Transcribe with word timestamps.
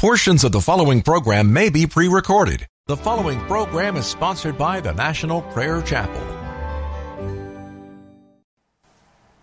Portions 0.00 0.42
of 0.44 0.52
the 0.52 0.62
following 0.62 1.02
program 1.02 1.52
may 1.52 1.68
be 1.68 1.86
pre 1.86 2.08
recorded. 2.08 2.66
The 2.86 2.96
following 2.96 3.38
program 3.40 3.98
is 3.98 4.06
sponsored 4.06 4.56
by 4.56 4.80
the 4.80 4.94
National 4.94 5.42
Prayer 5.52 5.82
Chapel. 5.82 6.22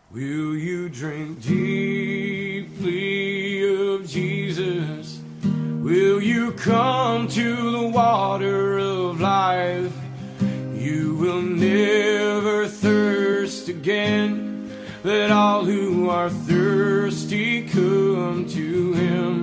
Will 0.09 0.55
you 0.57 0.89
drink 0.89 1.43
deeply 1.43 2.73
of 3.93 4.09
Jesus? 4.09 5.19
Will 5.43 6.19
you 6.23 6.53
come 6.53 7.27
to 7.27 7.71
the 7.73 7.89
water 7.89 8.79
of 8.79 9.21
life? 9.21 9.93
You 10.73 11.13
will 11.17 11.43
never 11.43 12.67
thirst 12.67 13.69
again. 13.69 14.71
Let 15.03 15.29
all 15.29 15.65
who 15.65 16.09
are 16.09 16.31
thirsty 16.31 17.67
come 17.69 18.47
to 18.49 18.93
him. 18.93 19.36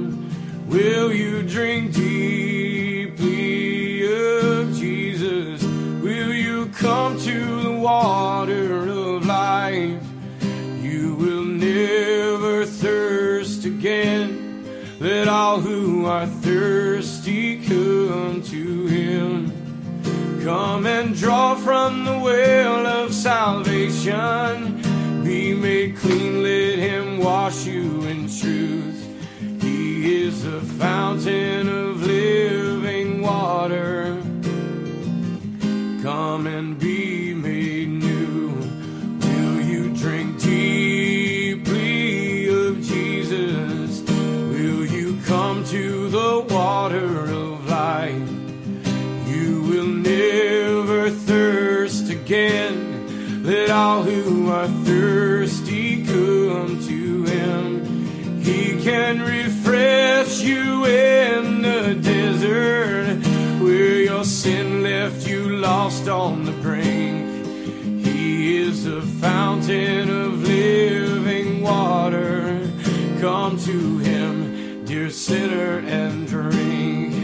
Will 0.75 1.13
you 1.13 1.43
drink 1.45 1.93
deeply 1.95 3.23
of 4.07 4.75
Jesus? 4.75 5.63
Will 6.03 6.35
you 6.35 6.67
come 6.71 7.17
to 7.21 7.63
the 7.63 7.71
water 7.71 8.89
of 8.89 9.25
life? 9.25 10.03
You 10.83 11.15
will 11.15 11.45
never 11.45 12.67
thirst 12.67 13.65
again. 13.65 14.67
Let 14.99 15.29
all 15.29 15.61
who 15.61 16.07
are 16.07 16.27
thirsty 16.27 17.65
come 17.65 18.43
to 18.43 18.87
him. 18.89 19.53
Come 20.43 20.87
and 20.87 21.15
draw 21.15 21.55
from 21.55 22.05
the 22.05 22.19
well 22.19 22.85
of 22.85 23.15
salvation. 23.15 24.83
Be 25.23 25.55
made 25.55 25.97
clean, 25.99 26.43
let 26.43 26.81
him 26.81 27.19
wash 27.19 27.65
you 27.65 28.03
in 28.07 28.27
truth. 28.27 28.94
Is 30.07 30.45
a 30.45 30.61
fountain 30.61 31.67
of 31.67 32.03
living 32.03 33.23
water. 33.23 34.21
Come 36.03 36.47
and 36.47 36.79
be 36.79 37.33
made 37.33 37.89
new. 37.89 38.51
Will 39.23 39.63
you 39.63 39.97
drink 39.97 40.43
deeply 40.43 42.49
of 42.49 42.83
Jesus? 42.83 44.03
Will 44.03 44.85
you 44.85 45.19
come 45.25 45.65
to 45.65 46.11
the 46.11 46.47
water 46.51 47.25
of 47.25 47.67
life? 47.67 48.29
You 49.27 49.63
will 49.63 49.87
never 49.87 51.09
thirst 51.09 52.11
again. 52.11 53.43
Let 53.43 53.71
all 53.71 54.03
who 54.03 54.51
are 54.51 54.69
thirsty 54.85 56.05
come 56.05 56.79
to 56.89 57.25
him. 57.25 58.43
He 58.43 58.83
can 58.83 59.23
you 60.45 60.85
in 60.85 61.63
the 61.63 61.95
desert 61.95 63.17
where 63.63 64.01
your 64.01 64.25
sin 64.25 64.83
left 64.83 65.27
you 65.27 65.49
lost 65.49 66.07
on 66.09 66.45
the 66.45 66.53
brink. 66.53 67.47
He 68.05 68.59
is 68.59 68.87
a 68.87 69.01
fountain 69.01 70.11
of 70.11 70.43
living 70.43 71.63
water. 71.63 72.61
Come 73.21 73.59
to 73.61 73.99
him, 73.99 74.85
dear 74.85 75.09
sinner, 75.09 75.79
and 75.79 76.29
drink. 76.29 77.15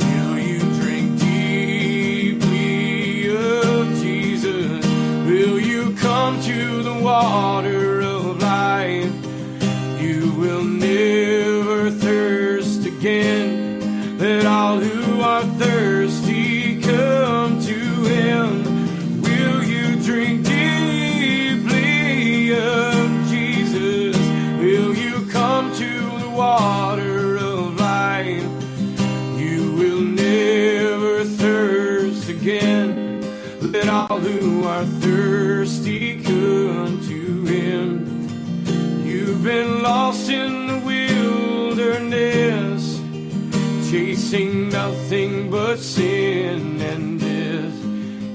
Will 0.00 0.38
you 0.38 0.60
drink 0.80 1.20
deeply 1.20 2.56
of 3.36 3.86
Jesus? 4.00 4.86
Will 5.26 5.60
you 5.60 5.94
come 5.96 6.40
to 6.42 6.82
the 6.82 6.94
water 6.94 7.81
thirsty 34.84 36.22
come 36.22 37.00
to 37.08 37.44
him. 37.44 39.04
You've 39.04 39.42
been 39.42 39.82
lost 39.82 40.30
in 40.30 40.66
the 40.66 40.78
wilderness, 41.74 43.00
chasing 43.90 44.68
nothing 44.68 45.50
but 45.50 45.78
sin 45.78 46.80
and 46.80 47.20
death. 47.20 47.74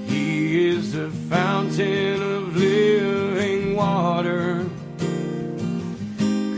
He 0.10 0.68
is 0.70 0.94
the 0.94 1.10
fountain 1.30 2.22
of 2.22 2.56
living 2.56 3.76
water. 3.76 4.66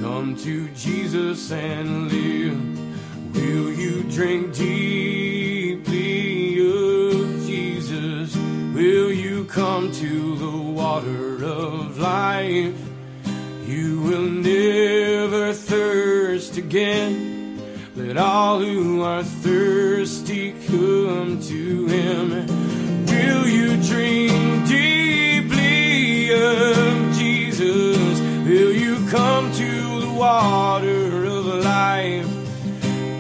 Come 0.01 0.35
to 0.43 0.69
Jesus 0.69 1.51
and 1.51 2.11
live. 2.11 2.59
Will 3.35 3.71
you 3.71 4.03
drink 4.03 4.53
deeply 4.55 4.78
come 9.51 9.91
to 9.91 10.35
the 10.35 10.57
water 10.57 11.43
of 11.43 11.97
life? 11.97 12.77
You 13.65 14.01
will 14.01 14.29
never 14.29 15.53
thirst 15.53 16.57
again. 16.57 17.59
Let 17.95 18.17
all 18.17 18.59
who 18.59 19.01
are 19.01 19.23
thirsty 19.23 20.51
come 20.67 21.41
to 21.41 21.87
him. 21.87 22.29
Will 23.07 23.47
you 23.47 23.81
drink 23.81 24.67
deeply 24.67 26.31
of 26.31 27.17
Jesus? 27.17 28.19
Will 28.47 28.71
you 28.71 29.07
come 29.09 29.51
to 29.53 30.01
the 30.01 30.11
water 30.11 31.25
of 31.25 31.45
life? 31.63 32.27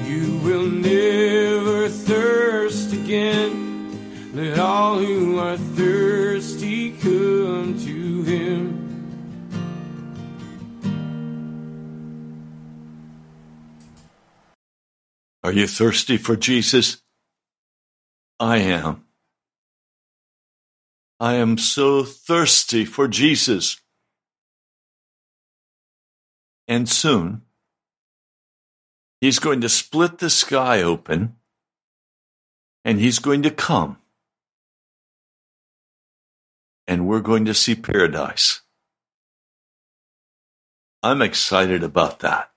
You 0.07 0.37
will 0.43 0.67
never 0.69 1.89
thirst 1.89 2.93
again. 2.93 4.31
Let 4.35 4.59
all 4.59 4.99
who 4.99 5.39
are 5.39 5.57
thirsty 5.57 6.08
to 7.77 8.23
him. 8.23 8.89
Are 15.43 15.51
you 15.51 15.67
thirsty 15.67 16.17
for 16.17 16.35
Jesus? 16.35 17.01
I 18.39 18.57
am. 18.57 19.05
I 21.19 21.33
am 21.35 21.57
so 21.57 22.03
thirsty 22.03 22.85
for 22.85 23.07
Jesus. 23.07 23.81
And 26.67 26.87
soon, 26.87 27.41
He's 29.19 29.39
going 29.39 29.59
to 29.61 29.69
split 29.69 30.19
the 30.19 30.29
sky 30.29 30.81
open 30.81 31.35
and 32.85 32.99
He's 32.99 33.19
going 33.19 33.41
to 33.43 33.51
come. 33.51 33.97
And 36.89 37.05
we're 37.07 37.21
going 37.21 37.45
to 37.45 37.53
see 37.53 37.75
paradise. 37.75 38.61
I'm 41.03 41.21
excited 41.21 41.83
about 41.83 42.21
that. 42.21 42.49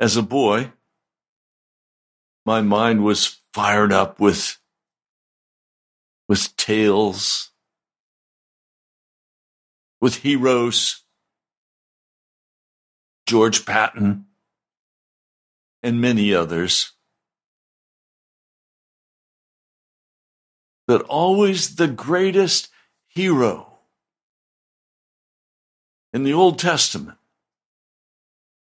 As 0.00 0.16
a 0.16 0.22
boy, 0.22 0.72
my 2.44 2.60
mind 2.60 3.04
was 3.04 3.40
fired 3.54 3.92
up 3.92 4.18
with, 4.18 4.58
with 6.28 6.56
tales, 6.56 7.52
with 10.00 10.16
heroes, 10.16 11.04
George 13.28 13.64
Patton, 13.64 14.24
and 15.84 16.00
many 16.00 16.34
others. 16.34 16.94
But 20.90 21.02
always 21.02 21.76
the 21.76 21.86
greatest 21.86 22.68
hero 23.06 23.78
in 26.12 26.24
the 26.24 26.32
Old 26.32 26.58
Testament 26.58 27.16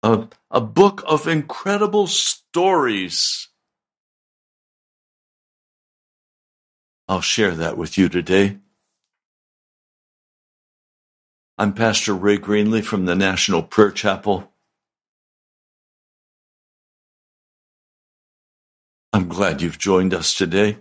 a, 0.05 0.29
a 0.49 0.61
book 0.61 1.03
of 1.09 1.27
incredible 1.27 2.07
stories. 2.07 3.49
I'll 7.09 7.21
share 7.21 7.51
that 7.51 7.77
with 7.77 7.99
you 7.99 8.09
today. 8.09 8.59
I'm 11.59 11.73
Pastor 11.73 12.15
Ray 12.15 12.39
Greenley 12.39 12.85
from 12.85 13.07
the 13.07 13.17
National 13.17 13.65
Prayer 13.65 13.91
Chapel. 13.91 14.53
I'm 19.13 19.27
glad 19.27 19.63
you've 19.63 19.79
joined 19.79 20.15
us 20.15 20.33
today. 20.33 20.77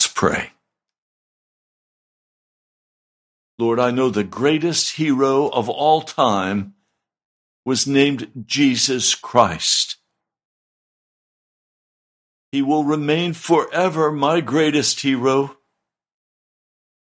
Let's 0.00 0.12
pray. 0.12 0.50
Lord, 3.62 3.78
I 3.78 3.92
know 3.92 4.10
the 4.10 4.24
greatest 4.24 4.96
hero 4.96 5.46
of 5.46 5.68
all 5.68 6.02
time 6.02 6.74
was 7.64 7.86
named 7.86 8.44
Jesus 8.44 9.14
Christ. 9.14 9.98
He 12.50 12.60
will 12.60 12.82
remain 12.82 13.34
forever 13.34 14.10
my 14.10 14.40
greatest 14.40 15.02
hero, 15.02 15.58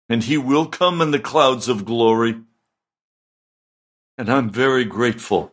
and 0.08 0.24
he 0.24 0.38
will 0.38 0.64
come 0.64 1.02
in 1.02 1.10
the 1.10 1.18
clouds 1.18 1.68
of 1.68 1.84
glory. 1.84 2.40
And 4.16 4.30
I'm 4.30 4.48
very 4.48 4.86
grateful. 4.86 5.52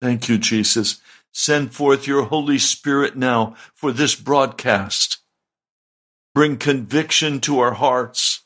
Thank 0.00 0.30
you, 0.30 0.38
Jesus. 0.38 0.98
Send 1.30 1.74
forth 1.74 2.06
your 2.06 2.22
Holy 2.22 2.58
Spirit 2.58 3.18
now 3.18 3.54
for 3.74 3.92
this 3.92 4.14
broadcast. 4.14 5.21
Bring 6.34 6.56
conviction 6.56 7.40
to 7.40 7.58
our 7.60 7.74
hearts 7.74 8.42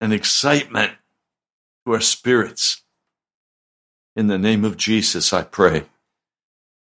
and 0.00 0.12
excitement 0.12 0.92
to 1.86 1.92
our 1.92 2.00
spirits. 2.00 2.82
In 4.16 4.26
the 4.26 4.38
name 4.38 4.64
of 4.64 4.76
Jesus, 4.76 5.32
I 5.32 5.42
pray. 5.42 5.84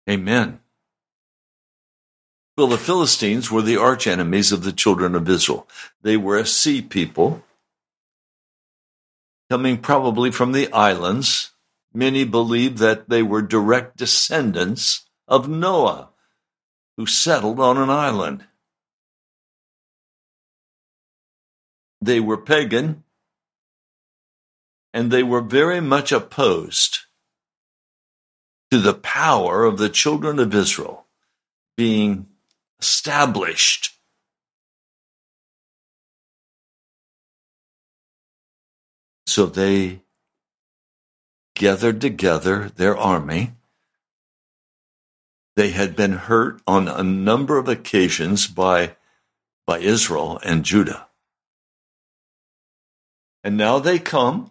Amen. 0.08 0.61
Well, 2.56 2.69
the 2.69 2.79
Philistines 2.79 3.50
were 3.50 3.62
the 3.62 3.76
arch 3.76 4.06
enemies 4.06 4.52
of 4.52 4.62
the 4.62 4.73
children 4.73 5.14
of 5.14 5.29
Israel. 5.29 5.67
They 6.02 6.17
were 6.17 6.38
a 6.38 6.47
sea 6.47 6.81
people 6.82 7.43
coming 9.50 9.79
probably 9.79 10.31
from 10.31 10.52
the 10.52 10.73
islands. 10.73 11.50
Many 11.93 12.25
believe 12.25 12.79
that 12.79 13.08
they 13.08 13.23
were 13.23 13.43
direct 13.43 13.97
descendants 13.97 15.08
of 15.26 15.49
Noah, 15.49 16.11
who 16.97 17.06
settled 17.06 17.61
on 17.61 17.76
an 17.76 17.90
island. 17.90 18.44
They 22.04 22.20
were 22.20 22.36
pagan, 22.36 23.02
and 24.92 25.10
they 25.10 25.22
were 25.22 25.40
very 25.40 25.80
much 25.80 26.12
opposed 26.12 26.98
to 28.70 28.78
the 28.78 28.92
power 28.92 29.64
of 29.64 29.78
the 29.78 29.88
children 29.88 30.38
of 30.38 30.54
Israel 30.54 31.06
being 31.78 32.26
established. 32.78 33.94
So 39.26 39.46
they 39.46 40.02
gathered 41.54 42.02
together 42.02 42.68
their 42.76 42.98
army. 42.98 43.52
They 45.56 45.70
had 45.70 45.96
been 45.96 46.12
hurt 46.12 46.60
on 46.66 46.86
a 46.86 47.02
number 47.02 47.56
of 47.56 47.66
occasions 47.66 48.46
by, 48.46 48.96
by 49.66 49.78
Israel 49.78 50.38
and 50.44 50.66
Judah. 50.66 51.06
And 53.44 53.56
now 53.56 53.79
they 53.79 54.00
come 54.00 54.50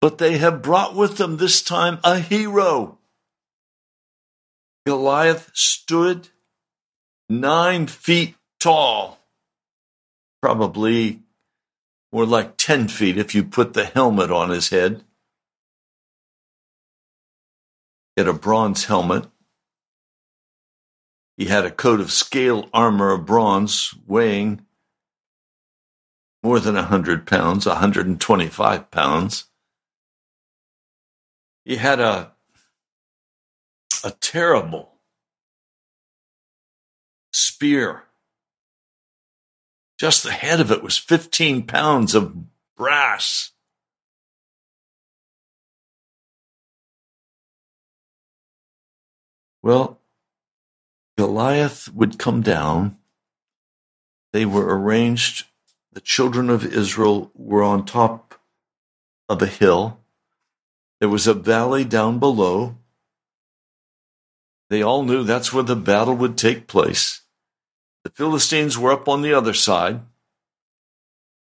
but 0.00 0.18
they 0.18 0.38
have 0.38 0.62
brought 0.62 0.94
with 0.94 1.16
them 1.16 1.36
this 1.36 1.62
time 1.62 1.98
a 2.04 2.18
hero. 2.18 2.98
Goliath 4.86 5.50
stood 5.54 6.28
nine 7.28 7.86
feet 7.86 8.36
tall, 8.60 9.18
probably 10.40 11.20
more 12.12 12.24
like 12.24 12.56
10 12.56 12.88
feet 12.88 13.18
if 13.18 13.34
you 13.34 13.44
put 13.44 13.74
the 13.74 13.84
helmet 13.84 14.30
on 14.30 14.50
his 14.50 14.70
head. 14.70 15.04
He 18.14 18.20
had 18.22 18.28
a 18.28 18.32
bronze 18.32 18.86
helmet. 18.86 19.26
He 21.36 21.46
had 21.46 21.64
a 21.64 21.70
coat 21.70 22.00
of 22.00 22.10
scale 22.10 22.68
armor 22.72 23.12
of 23.12 23.26
bronze 23.26 23.94
weighing 24.06 24.64
more 26.48 26.60
than 26.60 26.76
a 26.76 26.88
100 26.88 27.26
pounds, 27.26 27.66
125 27.66 28.90
pounds. 28.90 29.44
He 31.66 31.76
had 31.76 32.00
a 32.00 32.32
a 34.02 34.12
terrible 34.12 34.94
spear. 37.34 38.04
Just 40.00 40.22
the 40.22 40.32
head 40.32 40.58
of 40.58 40.72
it 40.72 40.82
was 40.82 40.96
15 40.96 41.66
pounds 41.66 42.14
of 42.14 42.34
brass. 42.78 43.52
Well, 49.62 50.00
Goliath 51.18 51.92
would 51.92 52.18
come 52.18 52.40
down. 52.40 52.96
They 54.32 54.46
were 54.46 54.78
arranged, 54.78 55.44
the 55.98 56.02
children 56.02 56.48
of 56.48 56.64
Israel 56.64 57.32
were 57.34 57.64
on 57.64 57.84
top 57.84 58.36
of 59.28 59.42
a 59.42 59.46
hill. 59.46 59.98
There 61.00 61.08
was 61.08 61.26
a 61.26 61.34
valley 61.34 61.84
down 61.84 62.20
below. 62.20 62.76
They 64.70 64.80
all 64.80 65.02
knew 65.02 65.24
that's 65.24 65.52
where 65.52 65.64
the 65.64 65.74
battle 65.74 66.14
would 66.14 66.38
take 66.38 66.68
place. 66.68 67.22
The 68.04 68.10
Philistines 68.10 68.78
were 68.78 68.92
up 68.92 69.08
on 69.08 69.22
the 69.22 69.34
other 69.34 69.52
side. 69.52 70.02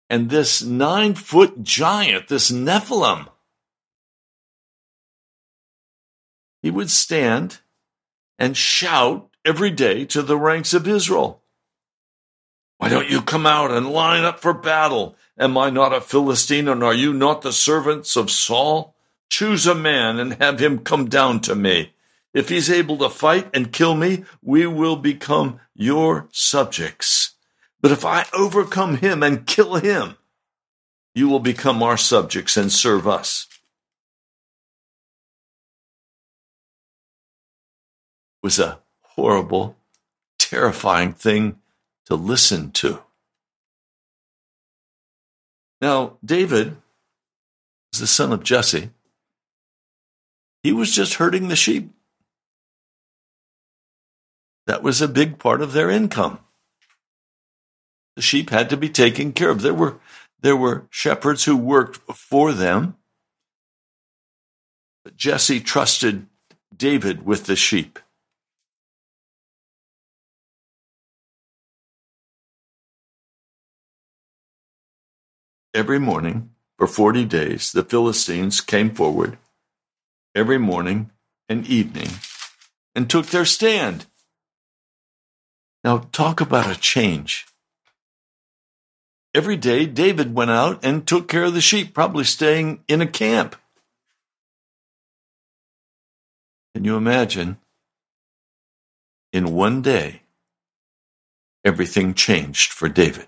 And 0.08 0.30
this 0.30 0.62
nine 0.62 1.16
foot 1.16 1.64
giant, 1.64 2.28
this 2.28 2.52
Nephilim, 2.52 3.26
he 6.62 6.70
would 6.70 6.92
stand 6.92 7.58
and 8.38 8.56
shout 8.56 9.30
every 9.44 9.72
day 9.72 10.04
to 10.04 10.22
the 10.22 10.38
ranks 10.38 10.72
of 10.72 10.86
Israel. 10.86 11.42
Why 12.78 12.88
don't 12.88 13.10
you 13.10 13.22
come 13.22 13.46
out 13.46 13.70
and 13.70 13.90
line 13.90 14.24
up 14.24 14.40
for 14.40 14.52
battle? 14.52 15.16
Am 15.38 15.56
I 15.56 15.70
not 15.70 15.94
a 15.94 16.00
Philistine, 16.00 16.68
and 16.68 16.82
are 16.82 16.94
you 16.94 17.12
not 17.12 17.42
the 17.42 17.52
servants 17.52 18.16
of 18.16 18.30
Saul? 18.30 18.94
Choose 19.30 19.66
a 19.66 19.74
man 19.74 20.18
and 20.18 20.34
have 20.34 20.60
him 20.60 20.80
come 20.80 21.08
down 21.08 21.40
to 21.40 21.54
me. 21.54 21.92
If 22.32 22.48
he's 22.48 22.70
able 22.70 22.98
to 22.98 23.08
fight 23.08 23.48
and 23.54 23.72
kill 23.72 23.94
me, 23.94 24.24
we 24.42 24.66
will 24.66 24.96
become 24.96 25.60
your 25.74 26.28
subjects. 26.32 27.34
But 27.80 27.92
if 27.92 28.04
I 28.04 28.26
overcome 28.32 28.96
him 28.96 29.22
and 29.22 29.46
kill 29.46 29.76
him, 29.76 30.16
you 31.14 31.28
will 31.28 31.40
become 31.40 31.82
our 31.82 31.96
subjects 31.96 32.56
and 32.56 32.72
serve 32.72 33.06
us. 33.06 33.46
It 38.42 38.46
was 38.46 38.58
a 38.58 38.80
horrible, 39.02 39.76
terrifying 40.38 41.12
thing 41.12 41.60
to 42.06 42.14
listen 42.14 42.70
to. 42.72 43.02
Now, 45.80 46.16
David 46.24 46.76
is 47.92 48.00
the 48.00 48.06
son 48.06 48.32
of 48.32 48.42
Jesse. 48.42 48.90
He 50.62 50.72
was 50.72 50.94
just 50.94 51.14
herding 51.14 51.48
the 51.48 51.56
sheep. 51.56 51.90
That 54.66 54.82
was 54.82 55.02
a 55.02 55.08
big 55.08 55.38
part 55.38 55.60
of 55.60 55.72
their 55.72 55.90
income. 55.90 56.38
The 58.16 58.22
sheep 58.22 58.50
had 58.50 58.70
to 58.70 58.76
be 58.76 58.88
taken 58.88 59.32
care 59.32 59.50
of. 59.50 59.60
There 59.60 59.74
were, 59.74 59.98
there 60.40 60.56
were 60.56 60.86
shepherds 60.88 61.44
who 61.44 61.56
worked 61.56 61.96
for 62.12 62.52
them. 62.52 62.96
But 65.04 65.16
Jesse 65.16 65.60
trusted 65.60 66.26
David 66.74 67.26
with 67.26 67.44
the 67.44 67.56
sheep. 67.56 67.98
Every 75.74 75.98
morning 75.98 76.50
for 76.78 76.86
40 76.86 77.24
days, 77.24 77.72
the 77.72 77.82
Philistines 77.82 78.60
came 78.60 78.94
forward 78.94 79.38
every 80.32 80.56
morning 80.56 81.10
and 81.48 81.66
evening 81.66 82.10
and 82.94 83.10
took 83.10 83.26
their 83.26 83.44
stand. 83.44 84.06
Now, 85.82 86.08
talk 86.12 86.40
about 86.40 86.70
a 86.70 86.78
change. 86.78 87.46
Every 89.34 89.56
day, 89.56 89.84
David 89.84 90.32
went 90.32 90.52
out 90.52 90.84
and 90.84 91.04
took 91.04 91.26
care 91.26 91.42
of 91.42 91.54
the 91.54 91.60
sheep, 91.60 91.92
probably 91.92 92.22
staying 92.22 92.84
in 92.86 93.00
a 93.00 93.06
camp. 93.08 93.56
Can 96.72 96.84
you 96.84 96.96
imagine? 96.96 97.56
In 99.32 99.54
one 99.54 99.82
day, 99.82 100.22
everything 101.64 102.14
changed 102.14 102.72
for 102.72 102.88
David. 102.88 103.26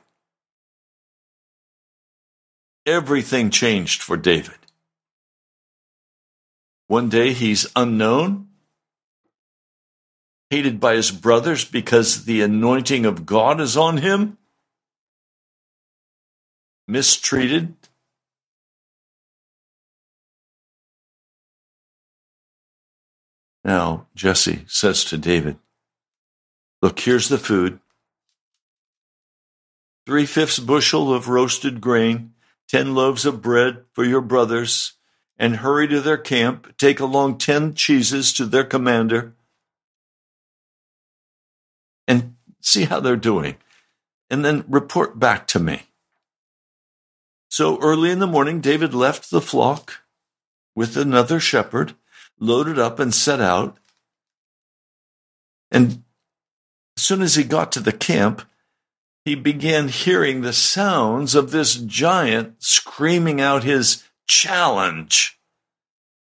Everything 2.86 3.50
changed 3.50 4.02
for 4.02 4.16
David. 4.16 4.54
One 6.88 7.08
day 7.08 7.32
he's 7.32 7.66
unknown, 7.76 8.48
hated 10.50 10.80
by 10.80 10.94
his 10.94 11.10
brothers 11.10 11.64
because 11.64 12.24
the 12.24 12.42
anointing 12.42 13.04
of 13.04 13.26
God 13.26 13.60
is 13.60 13.76
on 13.76 13.98
him, 13.98 14.38
mistreated. 16.88 17.74
Now, 23.64 24.06
Jesse 24.14 24.64
says 24.68 25.04
to 25.06 25.18
David, 25.18 25.58
Look, 26.82 27.00
here's 27.00 27.28
the 27.28 27.38
food. 27.38 27.80
three 30.06 30.26
fifths 30.26 30.60
bushel 30.60 31.12
of 31.12 31.28
roasted 31.28 31.80
grain, 31.80 32.34
ten 32.68 32.94
loaves 32.94 33.24
of 33.24 33.42
bread 33.42 33.84
for 33.92 34.04
your 34.04 34.20
brothers, 34.20 34.94
and 35.38 35.56
hurry 35.56 35.86
to 35.88 36.00
their 36.00 36.18
camp. 36.18 36.76
Take 36.76 37.00
along 37.00 37.38
ten 37.38 37.74
cheeses 37.74 38.32
to 38.34 38.46
their 38.46 38.64
commander, 38.64 39.34
and 42.08 42.36
see 42.60 42.84
how 42.84 43.00
they're 43.00 43.16
doing, 43.16 43.56
and 44.30 44.44
then 44.44 44.64
report 44.68 45.18
back 45.18 45.46
to 45.48 45.58
me. 45.58 45.82
So 47.48 47.78
early 47.80 48.10
in 48.10 48.18
the 48.18 48.26
morning, 48.26 48.60
David 48.60 48.92
left 48.92 49.30
the 49.30 49.40
flock 49.40 50.00
with 50.74 50.96
another 50.96 51.40
shepherd, 51.40 51.94
loaded 52.38 52.78
up, 52.78 52.98
and 52.98 53.14
set 53.14 53.40
out. 53.40 53.78
And 55.70 56.02
as 56.96 57.02
soon 57.02 57.22
as 57.22 57.34
he 57.34 57.44
got 57.44 57.72
to 57.72 57.80
the 57.80 57.92
camp, 57.92 58.42
he 59.26 59.34
began 59.34 59.88
hearing 59.88 60.40
the 60.40 60.52
sounds 60.52 61.34
of 61.34 61.50
this 61.50 61.74
giant 61.74 62.54
screaming 62.62 63.40
out 63.40 63.64
his 63.64 64.04
challenge. 64.28 65.40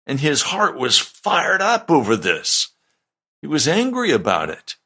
And 0.06 0.20
his 0.20 0.42
heart 0.42 0.76
was 0.76 0.98
fired 0.98 1.62
up 1.62 1.90
over 1.90 2.16
this. 2.16 2.74
He 3.40 3.46
was 3.46 3.66
angry 3.66 4.10
about 4.10 4.50
it. 4.50 4.76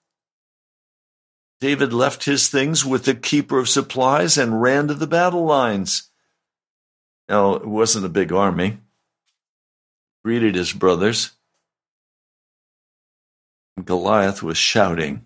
David 1.61 1.93
left 1.93 2.27
his 2.27 2.49
things 2.49 2.85
with 2.85 3.07
the 3.07 3.15
keeper 3.17 3.59
of 3.59 3.69
supplies 3.69 4.39
and 4.39 4.63
ran 4.63 4.87
to 4.87 4.95
the 4.95 5.09
battle 5.09 5.45
lines. 5.45 6.09
Now, 7.29 7.55
it 7.55 7.67
wasn't 7.67 8.07
a 8.07 8.09
big 8.09 8.31
army. 8.31 8.79
Greeted 10.25 10.55
his 10.55 10.73
brothers. 10.73 11.33
Goliath 13.85 14.45
was 14.45 14.57
shouting. 14.57 15.26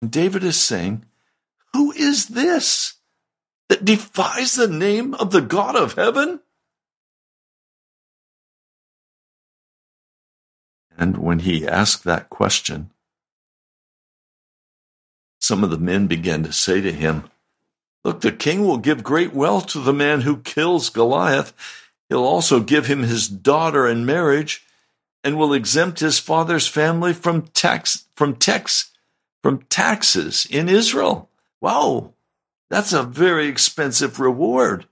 And 0.00 0.10
David 0.10 0.44
is 0.44 0.60
saying, 0.60 1.04
Who 1.72 1.92
is 1.92 2.28
this 2.28 2.94
that 3.68 3.84
defies 3.84 4.54
the 4.54 4.68
name 4.68 5.14
of 5.14 5.30
the 5.30 5.40
God 5.40 5.76
of 5.76 5.94
heaven? 5.94 6.40
And 10.96 11.16
when 11.18 11.40
he 11.40 11.66
asked 11.66 12.04
that 12.04 12.28
question, 12.28 12.90
some 15.40 15.62
of 15.62 15.70
the 15.70 15.78
men 15.78 16.08
began 16.08 16.42
to 16.42 16.52
say 16.52 16.80
to 16.80 16.92
him, 16.92 17.24
Look, 18.04 18.20
the 18.20 18.32
king 18.32 18.66
will 18.66 18.78
give 18.78 19.02
great 19.02 19.32
wealth 19.32 19.66
to 19.68 19.80
the 19.80 19.92
man 19.92 20.22
who 20.22 20.38
kills 20.38 20.88
Goliath. 20.88 21.52
He'll 22.08 22.24
also 22.24 22.60
give 22.60 22.86
him 22.86 23.02
his 23.02 23.28
daughter 23.28 23.86
in 23.86 24.06
marriage 24.06 24.64
and 25.22 25.36
will 25.36 25.52
exempt 25.52 26.00
his 26.00 26.18
father's 26.18 26.66
family 26.66 27.12
from 27.12 27.42
tax 27.48 28.06
from 28.14 28.36
tax 28.36 28.92
from 29.48 29.64
taxes 29.70 30.46
in 30.50 30.68
Israel. 30.68 31.30
Wow, 31.58 32.12
that's 32.68 32.92
a 32.92 33.02
very 33.02 33.48
expensive 33.48 34.20
reward. 34.20 34.84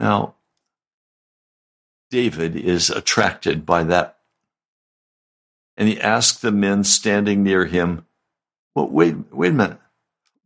Now, 0.00 0.36
David 2.10 2.56
is 2.56 2.88
attracted 2.88 3.66
by 3.66 3.84
that. 3.84 4.16
And 5.76 5.86
he 5.86 6.00
asks 6.00 6.40
the 6.40 6.50
men 6.50 6.82
standing 6.82 7.42
near 7.42 7.66
him, 7.66 8.06
well, 8.74 8.88
wait, 8.88 9.16
wait 9.30 9.50
a 9.50 9.52
minute. 9.52 9.80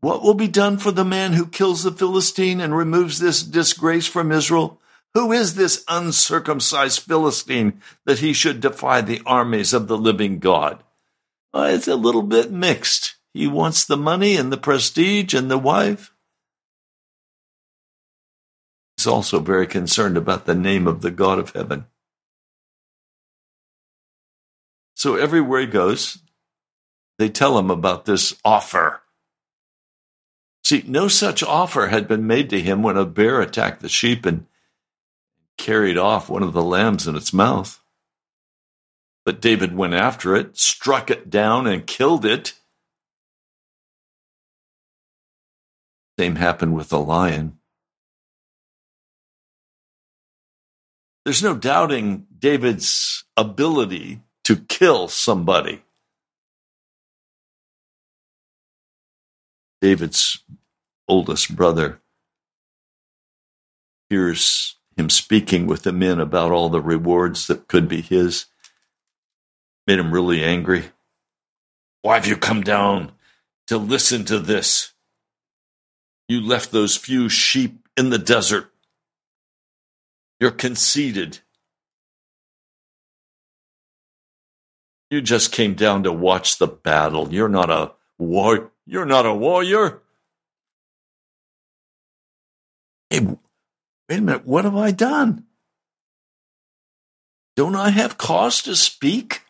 What 0.01 0.25
will 0.25 0.35
be 0.35 0.49
done 0.49 0.79
for 0.79 0.91
the 0.91 1.05
man 1.05 1.35
who 1.35 1.47
kills 1.47 1.85
the 1.85 1.93
Philistine 1.93 2.61
and 2.61 2.77
removes 2.77 3.21
this 3.21 3.41
disgrace 3.41 4.09
from 4.09 4.33
Israel? 4.33 4.81
Who 5.15 5.31
is 5.31 5.55
this 5.55 5.85
uncircumcised 5.87 7.03
Philistine 7.03 7.81
that 8.05 8.19
he 8.19 8.33
should 8.33 8.61
defy 8.61 9.01
the 9.01 9.23
armies 9.25 9.73
of 9.73 9.87
the 9.87 9.97
living 9.97 10.41
God? 10.41 10.83
It's 11.55 11.89
a 11.89 11.97
little 11.97 12.23
bit 12.23 12.51
mixed. 12.51 13.17
He 13.35 13.47
wants 13.47 13.85
the 13.85 13.97
money 13.97 14.37
and 14.37 14.53
the 14.53 14.57
prestige 14.57 15.35
and 15.35 15.51
the 15.51 15.59
wife. 15.59 16.13
He's 18.97 19.07
also 19.07 19.39
very 19.39 19.67
concerned 19.67 20.17
about 20.17 20.47
the 20.47 20.55
name 20.55 20.87
of 20.87 21.03
the 21.03 21.11
God 21.11 21.39
of 21.39 21.51
heaven. 21.51 21.87
So 24.97 25.15
everywhere 25.15 25.61
he 25.61 25.67
goes, 25.67 26.19
they 27.19 27.29
tell 27.29 27.59
him 27.59 27.71
about 27.71 28.05
this 28.05 28.35
offer. 28.45 29.03
See, 30.65 30.83
no 30.87 31.07
such 31.07 31.43
offer 31.43 31.87
had 31.87 32.09
been 32.09 32.27
made 32.27 32.51
to 32.51 32.61
him 32.61 32.83
when 32.83 32.97
a 32.97 33.05
bear 33.05 33.41
attacked 33.41 33.81
the 33.81 33.89
sheep 33.89 34.27
and 34.27 34.47
carried 35.57 35.97
off 35.97 36.29
one 36.29 36.43
of 36.43 36.53
the 36.53 36.63
lambs 36.63 37.07
in 37.07 37.15
its 37.15 37.33
mouth. 37.33 37.81
But 39.29 39.43
David 39.43 39.77
went 39.77 39.93
after 39.93 40.35
it, 40.35 40.57
struck 40.57 41.11
it 41.11 41.29
down, 41.29 41.67
and 41.67 41.87
killed 41.87 42.25
it. 42.25 42.55
Same 46.19 46.37
happened 46.37 46.75
with 46.75 46.89
the 46.89 46.99
lion. 46.99 47.59
There's 51.27 51.43
no 51.43 51.55
doubting 51.55 52.27
David's 52.39 53.25
ability 53.37 54.23
to 54.45 54.57
kill 54.57 55.09
somebody. 55.09 55.83
David's 59.83 60.43
oldest 61.07 61.55
brother 61.55 62.01
hears 64.09 64.77
him 64.97 65.11
speaking 65.11 65.67
with 65.67 65.83
the 65.83 65.93
men 65.93 66.19
about 66.19 66.51
all 66.51 66.71
the 66.71 66.81
rewards 66.81 67.47
that 67.49 67.69
could 67.69 67.91
be 67.91 68.01
his. 68.01 68.47
Made 69.89 69.99
him 69.99 70.13
really 70.13 70.45
angry. 70.45 70.85
Why 72.03 72.17
have 72.17 72.27
you 72.27 72.37
come 72.37 72.61
down 72.61 73.13
to 73.69 73.79
listen 73.79 74.27
to 74.27 74.39
this? 74.39 74.93
You 76.29 76.43
left 76.43 76.73
those 76.73 76.95
few 76.95 77.31
sheep 77.31 77.89
in 77.97 78.11
the 78.11 78.19
desert. 78.19 78.71
You're 80.41 80.51
conceited. 80.51 81.39
You 85.11 85.23
just 85.23 85.53
came 85.53 85.73
down 85.73 86.03
to 86.03 86.13
watch 86.13 86.59
the 86.59 86.67
battle. 86.67 87.33
You're 87.33 87.49
not 87.49 87.71
a 87.71 87.93
war. 88.19 88.73
You're 88.85 89.07
not 89.07 89.25
a 89.25 89.35
warrior. 89.35 90.03
Hey, 93.09 93.21
wait 93.21 93.39
a 94.11 94.21
minute. 94.21 94.47
What 94.47 94.67
have 94.67 94.77
I 94.77 94.91
done? 94.91 95.47
Don't 97.57 97.75
I 97.75 97.89
have 97.89 98.19
cause 98.19 98.61
to 98.65 98.77
speak? 98.77 99.45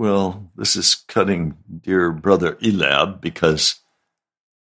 Well, 0.00 0.50
this 0.56 0.76
is 0.76 0.94
cutting 1.08 1.58
dear 1.82 2.10
brother 2.10 2.56
Eliab 2.62 3.20
because 3.20 3.80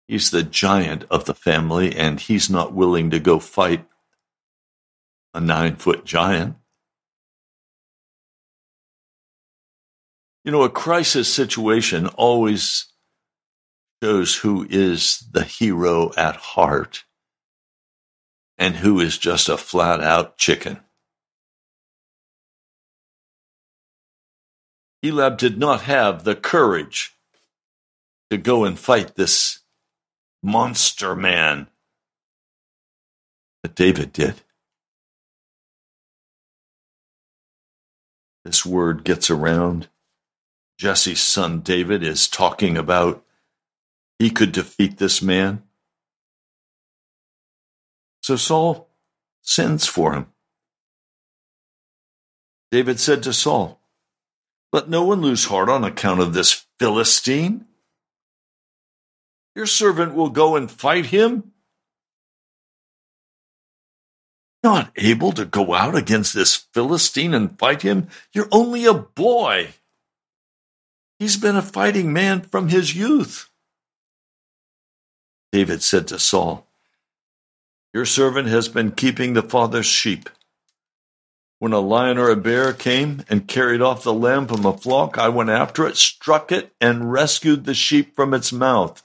he's 0.07 0.31
the 0.31 0.41
giant 0.41 1.03
of 1.11 1.25
the 1.25 1.35
family 1.35 1.95
and 1.95 2.19
he's 2.19 2.49
not 2.49 2.73
willing 2.73 3.11
to 3.11 3.19
go 3.19 3.37
fight 3.37 3.87
a 5.35 5.39
nine 5.39 5.75
foot 5.75 6.05
giant. 6.05 6.55
You 10.43 10.51
know, 10.51 10.63
a 10.63 10.69
crisis 10.69 11.31
situation 11.31 12.07
always 12.07 12.87
shows 14.01 14.37
who 14.37 14.65
is 14.71 15.23
the 15.31 15.43
hero 15.43 16.11
at 16.17 16.35
heart 16.35 17.03
and 18.57 18.77
who 18.77 18.99
is 18.99 19.19
just 19.19 19.49
a 19.49 19.57
flat 19.57 20.01
out 20.01 20.39
chicken. 20.39 20.79
Eliab 25.03 25.37
did 25.37 25.57
not 25.57 25.81
have 25.81 26.23
the 26.23 26.35
courage 26.35 27.15
to 28.29 28.37
go 28.37 28.63
and 28.63 28.77
fight 28.77 29.15
this 29.15 29.59
monster 30.43 31.15
man. 31.15 31.67
But 33.63 33.75
David 33.75 34.13
did. 34.13 34.35
This 38.45 38.65
word 38.65 39.03
gets 39.03 39.29
around. 39.29 39.89
Jesse's 40.77 41.21
son 41.21 41.59
David 41.59 42.03
is 42.03 42.27
talking 42.27 42.77
about 42.77 43.23
he 44.17 44.29
could 44.29 44.51
defeat 44.51 44.97
this 44.97 45.21
man. 45.21 45.63
So 48.21 48.35
Saul 48.35 48.87
sends 49.41 49.87
for 49.87 50.13
him. 50.13 50.27
David 52.71 52.99
said 52.99 53.23
to 53.23 53.33
Saul, 53.33 53.80
Let 54.71 54.89
no 54.89 55.03
one 55.03 55.21
lose 55.21 55.45
heart 55.45 55.69
on 55.69 55.83
account 55.83 56.21
of 56.21 56.33
this 56.33 56.65
Philistine. 56.79 57.65
Your 59.55 59.65
servant 59.65 60.15
will 60.15 60.29
go 60.29 60.55
and 60.55 60.71
fight 60.71 61.07
him. 61.07 61.51
Not 64.63 64.91
able 64.95 65.31
to 65.33 65.45
go 65.45 65.73
out 65.73 65.95
against 65.95 66.33
this 66.33 66.55
Philistine 66.55 67.33
and 67.33 67.57
fight 67.57 67.81
him? 67.81 68.07
You're 68.31 68.47
only 68.51 68.85
a 68.85 68.93
boy. 68.93 69.73
He's 71.19 71.37
been 71.37 71.55
a 71.55 71.61
fighting 71.61 72.13
man 72.13 72.41
from 72.41 72.69
his 72.69 72.95
youth. 72.95 73.49
David 75.51 75.83
said 75.83 76.07
to 76.07 76.19
Saul, 76.19 76.65
Your 77.93 78.05
servant 78.05 78.47
has 78.47 78.69
been 78.69 78.91
keeping 78.91 79.33
the 79.33 79.41
father's 79.41 79.85
sheep. 79.85 80.29
When 81.61 81.73
a 81.73 81.79
lion 81.79 82.17
or 82.17 82.31
a 82.31 82.35
bear 82.35 82.73
came 82.73 83.23
and 83.29 83.47
carried 83.47 83.83
off 83.83 84.01
the 84.01 84.15
lamb 84.15 84.47
from 84.47 84.65
a 84.65 84.75
flock, 84.75 85.19
I 85.19 85.29
went 85.29 85.51
after 85.51 85.85
it, 85.85 85.95
struck 85.95 86.51
it, 86.51 86.73
and 86.81 87.11
rescued 87.11 87.65
the 87.65 87.75
sheep 87.75 88.15
from 88.15 88.33
its 88.33 88.51
mouth. 88.51 89.03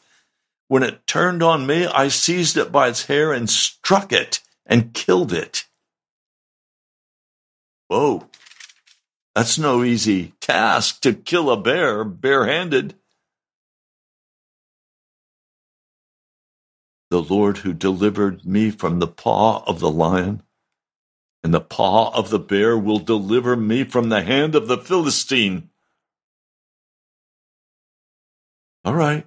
When 0.67 0.83
it 0.83 1.07
turned 1.07 1.43
on 1.43 1.67
me, 1.67 1.85
I 1.85 2.09
seized 2.09 2.57
it 2.57 2.73
by 2.73 2.89
its 2.89 3.05
hair 3.09 3.31
and 3.31 3.51
struck 3.51 4.11
it 4.11 4.41
and 4.65 4.95
killed 4.95 5.35
it. 5.35 5.67
Whoa, 7.89 8.27
that's 9.35 9.59
no 9.59 9.85
easy 9.85 10.33
task 10.41 11.03
to 11.03 11.13
kill 11.13 11.51
a 11.51 11.61
bear 11.61 12.05
barehanded. 12.05 12.95
The 17.11 17.21
Lord 17.21 17.59
who 17.59 17.75
delivered 17.75 18.47
me 18.47 18.71
from 18.71 18.99
the 18.99 19.07
paw 19.07 19.63
of 19.67 19.79
the 19.81 19.91
lion 19.91 20.43
and 21.43 21.55
the 21.55 21.61
paw 21.61 22.11
of 22.14 22.31
the 22.31 22.38
bear 22.38 22.76
will 22.76 22.99
deliver 22.99 23.57
me 23.57 23.85
from 23.85 24.09
the 24.09 24.23
hand 24.23 24.55
of 24.55 24.69
the 24.69 24.78
Philistine. 24.78 25.71
All 28.85 28.95
right. 28.95 29.26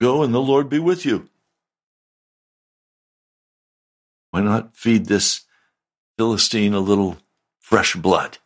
Go 0.00 0.22
and 0.22 0.34
the 0.34 0.40
Lord 0.40 0.68
be 0.68 0.78
with 0.78 1.04
you. 1.04 1.28
Why 4.30 4.40
not 4.40 4.76
feed 4.76 5.06
this 5.06 5.42
Philistine 6.18 6.74
a 6.74 6.80
little 6.80 7.18
fresh 7.60 7.94
blood? 7.94 8.38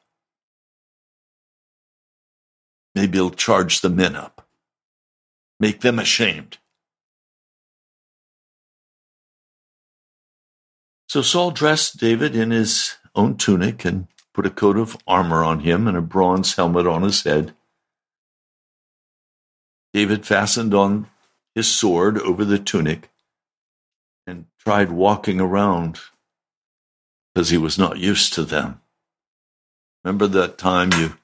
Maybe 2.95 3.19
he'll 3.19 3.31
charge 3.31 3.81
the 3.81 3.89
men 3.89 4.17
up, 4.17 4.47
make 5.61 5.81
them 5.81 5.99
ashamed. 5.99 6.59
So 11.09 11.23
Saul 11.23 11.53
dressed 11.53 11.97
David 11.97 12.37
in 12.37 12.51
his 12.51 12.97
own 13.15 13.39
tunic 13.39 13.85
and 13.87 14.09
put 14.35 14.45
a 14.45 14.51
coat 14.51 14.77
of 14.77 14.99
armor 15.07 15.43
on 15.43 15.61
him 15.61 15.89
and 15.89 15.97
a 15.97 16.03
bronze 16.03 16.55
helmet 16.55 16.87
on 16.87 17.03
his 17.03 17.23
head. 17.25 17.55
David 19.95 20.27
fastened 20.27 20.75
on 20.75 21.09
his 21.55 21.67
sword 21.67 22.19
over 22.19 22.45
the 22.45 22.59
tunic 22.59 23.11
and 24.27 24.45
tried 24.59 24.93
walking 24.93 25.41
around 25.41 25.99
because 27.35 27.49
he 27.49 27.57
was 27.57 27.79
not 27.79 27.97
used 27.97 28.35
to 28.35 28.45
them. 28.45 28.83
Remember 30.05 30.27
that 30.27 30.59
time 30.59 30.93
you 30.93 31.15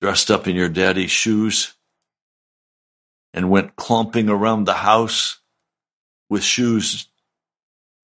dressed 0.00 0.30
up 0.30 0.48
in 0.48 0.56
your 0.56 0.70
daddy's 0.70 1.10
shoes 1.10 1.74
and 3.34 3.50
went 3.50 3.76
clomping 3.76 4.30
around 4.30 4.64
the 4.64 4.74
house 4.74 5.38
with 6.30 6.42
shoes 6.42 7.08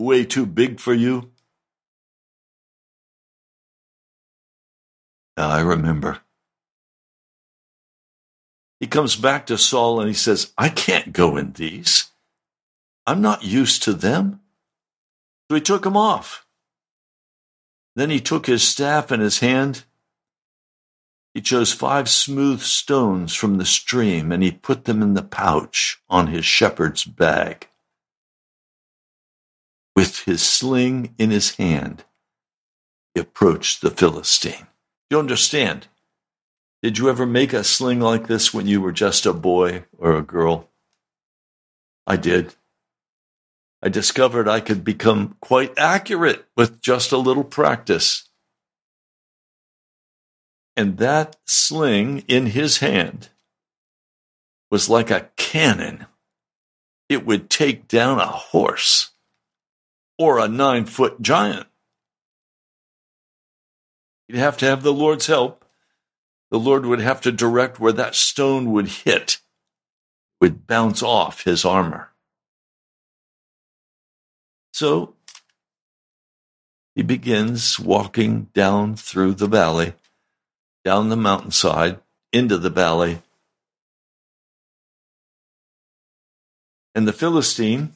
way 0.02 0.24
too 0.24 0.46
big 0.46 0.80
for 0.80 0.92
you? 0.92 1.30
I 5.36 5.60
remember. 5.60 6.18
He 8.80 8.86
comes 8.86 9.16
back 9.16 9.46
to 9.46 9.56
Saul 9.56 10.00
and 10.00 10.08
he 10.08 10.14
says, 10.14 10.52
I 10.58 10.68
can't 10.68 11.12
go 11.12 11.36
in 11.36 11.52
these. 11.52 12.10
I'm 13.06 13.22
not 13.22 13.44
used 13.44 13.82
to 13.84 13.92
them. 13.92 14.40
So 15.48 15.54
he 15.54 15.60
took 15.60 15.84
them 15.84 15.96
off. 15.96 16.46
Then 17.94 18.10
he 18.10 18.20
took 18.20 18.46
his 18.46 18.62
staff 18.62 19.12
in 19.12 19.20
his 19.20 19.38
hand. 19.38 19.84
He 21.34 21.40
chose 21.40 21.72
five 21.72 22.08
smooth 22.08 22.60
stones 22.60 23.34
from 23.34 23.58
the 23.58 23.64
stream 23.64 24.32
and 24.32 24.42
he 24.42 24.50
put 24.50 24.84
them 24.84 25.00
in 25.00 25.14
the 25.14 25.22
pouch 25.22 26.02
on 26.10 26.26
his 26.26 26.44
shepherd's 26.44 27.04
bag 27.04 27.68
with 30.02 30.24
his 30.24 30.42
sling 30.42 31.14
in 31.16 31.30
his 31.30 31.54
hand, 31.54 32.02
he 33.14 33.20
approached 33.20 33.80
the 33.80 33.90
Philistine. 33.90 34.66
You 35.10 35.20
understand? 35.20 35.86
Did 36.82 36.98
you 36.98 37.08
ever 37.08 37.24
make 37.24 37.52
a 37.52 37.62
sling 37.62 38.00
like 38.00 38.26
this 38.26 38.52
when 38.52 38.66
you 38.66 38.80
were 38.80 38.90
just 38.90 39.26
a 39.26 39.32
boy 39.32 39.84
or 39.96 40.16
a 40.16 40.22
girl? 40.22 40.68
I 42.04 42.16
did. 42.16 42.56
I 43.80 43.90
discovered 43.90 44.48
I 44.48 44.58
could 44.58 44.82
become 44.82 45.36
quite 45.40 45.72
accurate 45.78 46.46
with 46.56 46.82
just 46.82 47.12
a 47.12 47.16
little 47.16 47.44
practice. 47.44 48.28
And 50.76 50.98
that 50.98 51.36
sling 51.46 52.24
in 52.26 52.46
his 52.46 52.78
hand 52.78 53.28
was 54.68 54.88
like 54.88 55.12
a 55.12 55.30
cannon. 55.36 56.06
It 57.08 57.24
would 57.24 57.48
take 57.48 57.86
down 57.86 58.18
a 58.18 58.26
horse 58.26 59.11
or 60.22 60.38
a 60.38 60.46
nine 60.46 60.84
foot 60.84 61.20
giant. 61.20 61.66
You'd 64.28 64.38
have 64.38 64.56
to 64.58 64.66
have 64.66 64.84
the 64.84 64.92
Lord's 64.92 65.26
help. 65.26 65.64
The 66.52 66.60
Lord 66.60 66.86
would 66.86 67.00
have 67.00 67.20
to 67.22 67.32
direct 67.32 67.80
where 67.80 67.92
that 67.92 68.14
stone 68.14 68.70
would 68.70 68.86
hit, 68.86 69.38
would 70.40 70.68
bounce 70.68 71.02
off 71.02 71.42
his 71.42 71.64
armor. 71.64 72.10
So 74.72 75.14
he 76.94 77.02
begins 77.02 77.80
walking 77.80 78.44
down 78.54 78.94
through 78.94 79.34
the 79.34 79.48
valley, 79.48 79.94
down 80.84 81.08
the 81.08 81.16
mountainside, 81.16 81.98
into 82.32 82.58
the 82.58 82.70
valley. 82.70 83.22
And 86.94 87.08
the 87.08 87.12
Philistine 87.12 87.94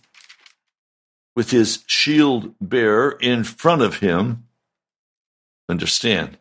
with 1.36 1.50
his 1.50 1.84
shield 1.86 2.54
bearer 2.60 3.16
in 3.20 3.44
front 3.44 3.82
of 3.82 3.98
him. 3.98 4.48
Understand? 5.68 6.38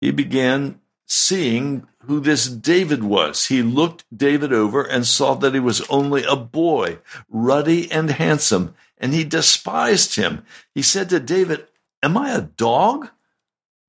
He 0.00 0.12
began 0.12 0.80
seeing 1.06 1.86
who 2.06 2.20
this 2.20 2.46
David 2.46 3.02
was. 3.02 3.46
He 3.46 3.62
looked 3.62 4.04
David 4.16 4.52
over 4.52 4.82
and 4.82 5.06
saw 5.06 5.34
that 5.34 5.54
he 5.54 5.60
was 5.60 5.80
only 5.88 6.22
a 6.24 6.36
boy, 6.36 6.98
ruddy 7.28 7.90
and 7.90 8.10
handsome, 8.10 8.74
and 8.98 9.12
he 9.12 9.24
despised 9.24 10.16
him. 10.16 10.44
He 10.74 10.82
said 10.82 11.08
to 11.10 11.20
David, 11.20 11.66
Am 12.02 12.16
I 12.16 12.32
a 12.32 12.42
dog 12.42 13.08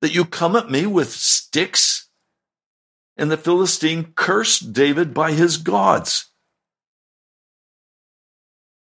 that 0.02 0.16
you 0.16 0.26
come 0.26 0.56
at 0.56 0.72
me 0.72 0.86
with 0.86 1.12
sticks? 1.12 2.10
And 3.18 3.30
the 3.30 3.38
Philistine 3.38 4.14
cursed 4.16 4.74
David 4.74 5.14
by 5.14 5.34
his 5.34 5.58
gods. 5.58 6.32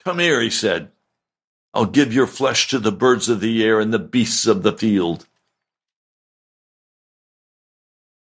Come 0.05 0.19
here, 0.19 0.41
he 0.41 0.51
said. 0.51 0.91
I'll 1.75 1.87
give 1.87 2.13
your 2.13 2.27
flesh 2.27 2.69
to 2.69 2.79
the 2.79 2.93
birds 2.93 3.29
of 3.29 3.41
the 3.41 3.65
air 3.65 3.81
and 3.81 3.93
the 3.93 3.99
beasts 3.99 4.47
of 4.47 4.63
the 4.63 4.73
field. 4.73 5.27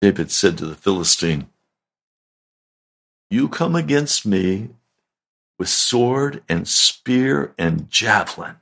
David 0.02 0.32
said 0.32 0.58
to 0.58 0.66
the 0.66 0.76
Philistine, 0.76 1.48
You 3.30 3.48
come 3.48 3.76
against 3.76 4.26
me 4.26 4.70
with 5.58 5.70
sword 5.70 6.44
and 6.50 6.68
spear 6.68 7.54
and 7.58 7.90
javelin. 7.90 8.58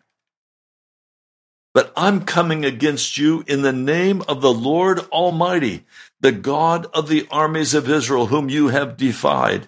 But 1.73 1.91
I'm 1.97 2.23
coming 2.23 2.63
against 2.63 3.17
you 3.17 3.43
in 3.47 3.62
the 3.62 3.73
name 3.73 4.21
of 4.30 4.39
the 4.39 4.54
Lord 4.54 4.99
Almighty, 5.12 5.86
the 6.21 6.32
God 6.32 6.88
of 6.93 7.10
the 7.10 7.28
armies 7.30 7.73
of 7.73 7.89
Israel, 7.89 8.28
whom 8.28 8.49
you 8.49 8.69
have 8.69 8.95
defied. 8.95 9.67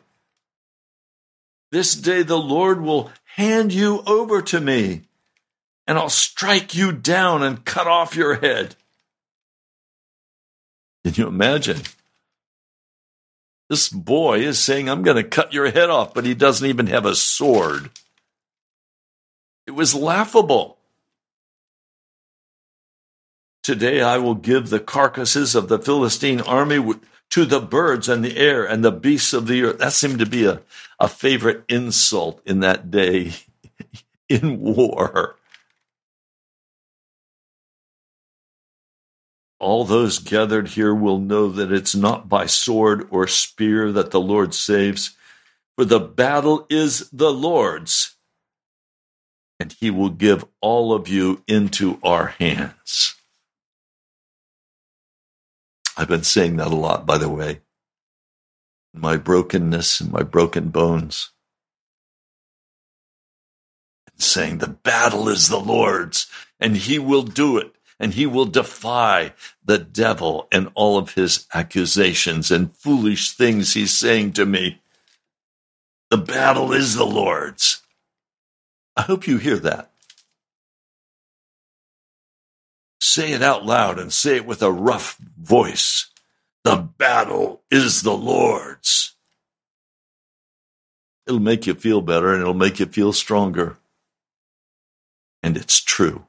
This 1.72 1.96
day 1.96 2.24
the 2.24 2.38
Lord 2.38 2.82
will 2.82 3.12
hand 3.36 3.74
you 3.74 4.02
over 4.06 4.42
to 4.42 4.60
me, 4.60 5.02
and 5.86 5.98
I'll 5.98 6.10
strike 6.10 6.76
you 6.76 6.92
down 6.92 7.44
and 7.44 7.66
cut 7.66 7.88
off 7.88 8.16
your 8.16 8.36
head. 8.36 8.76
Can 11.04 11.14
you 11.16 11.28
imagine? 11.28 11.82
This 13.70 13.90
boy 13.90 14.40
is 14.40 14.60
saying, 14.60 14.90
I'm 14.90 15.04
going 15.04 15.18
to 15.18 15.24
cut 15.24 15.54
your 15.54 15.70
head 15.70 15.90
off, 15.90 16.14
but 16.14 16.26
he 16.26 16.34
doesn't 16.34 16.68
even 16.68 16.88
have 16.88 17.06
a 17.06 17.16
sword. 17.16 17.90
It 19.66 19.72
was 19.72 19.94
laughable. 19.94 20.78
Today 23.62 24.02
I 24.02 24.18
will 24.18 24.36
give 24.36 24.70
the 24.70 24.80
carcasses 24.80 25.54
of 25.54 25.68
the 25.68 25.78
Philistine 25.80 26.40
army 26.40 26.80
to 27.30 27.46
the 27.46 27.60
birds 27.60 28.08
and 28.08 28.24
the 28.24 28.38
air 28.38 28.66
and 28.66 28.84
the 28.84 28.92
beasts 28.92 29.34
of 29.34 29.48
the 29.48 29.64
earth. 29.64 29.80
That 29.80 29.94
seemed 29.94 30.20
to 30.20 30.26
be 30.26 30.46
a, 30.46 30.62
a 31.00 31.08
favorite 31.08 31.64
insult 31.68 32.42
in 32.46 32.62
that 32.62 32.90
day 32.90 33.34
in 34.30 34.62
war. 34.62 35.36
All 39.60 39.86
those 39.86 40.20
gathered 40.20 40.70
here 40.70 40.94
will 40.94 41.20
know 41.20 41.50
that 41.50 41.72
it's 41.72 41.96
not 41.96 42.30
by 42.30 42.46
sword 42.46 43.08
or 43.10 43.28
spear 43.28 43.92
that 43.92 44.12
the 44.12 44.20
Lord 44.20 44.54
saves, 44.54 45.18
for 45.76 45.84
the 45.84 46.00
battle 46.00 46.68
is 46.70 47.10
the 47.10 47.34
Lord's, 47.34 48.16
and 49.60 49.74
he 49.80 49.90
will 49.90 50.10
give 50.10 50.46
all 50.62 50.94
of 50.94 51.08
you 51.08 51.44
into 51.48 52.00
our 52.04 52.28
hands. 52.28 53.17
I've 55.98 56.08
been 56.08 56.24
saying 56.24 56.58
that 56.58 56.68
a 56.68 56.76
lot, 56.76 57.08
by 57.08 57.18
the 57.18 57.30
way. 57.30 57.62
My 58.94 59.18
brokenness 59.18 60.00
and 60.00 60.12
my 60.12 60.22
broken 60.22 60.70
bones. 60.70 61.32
And 64.12 64.22
saying, 64.22 64.60
The 64.60 64.68
battle 64.68 65.28
is 65.28 65.50
the 65.50 65.60
Lord's, 65.60 66.28
and 66.60 66.78
he 66.78 67.00
will 67.00 67.24
do 67.24 67.58
it, 67.58 67.74
and 68.00 68.14
he 68.14 68.28
will 68.28 68.46
defy 68.46 69.34
the 69.66 69.80
devil 69.80 70.48
and 70.52 70.70
all 70.76 71.00
of 71.00 71.16
his 71.16 71.48
accusations 71.54 72.52
and 72.52 72.76
foolish 72.76 73.32
things 73.32 73.74
he's 73.74 73.92
saying 73.92 74.34
to 74.34 74.46
me. 74.46 74.82
The 76.12 76.18
battle 76.18 76.74
is 76.74 76.96
the 76.96 77.06
Lord's. 77.06 77.82
I 78.96 79.02
hope 79.02 79.28
you 79.28 79.38
hear 79.38 79.58
that. 79.58 79.92
Say 83.00 83.32
it 83.32 83.42
out 83.42 83.66
loud 83.66 84.00
and 84.00 84.14
say 84.14 84.36
it 84.36 84.46
with 84.46 84.62
a 84.62 84.72
rough 84.72 85.20
voice. 85.48 86.08
The 86.64 86.76
battle 86.98 87.62
is 87.72 88.02
the 88.02 88.14
Lord's. 88.14 89.16
It'll 91.26 91.40
make 91.40 91.66
you 91.66 91.74
feel 91.74 92.02
better 92.02 92.34
and 92.34 92.42
it'll 92.42 92.54
make 92.54 92.80
you 92.80 92.86
feel 92.86 93.14
stronger. 93.14 93.78
And 95.42 95.56
it's 95.56 95.82
true. 95.82 96.26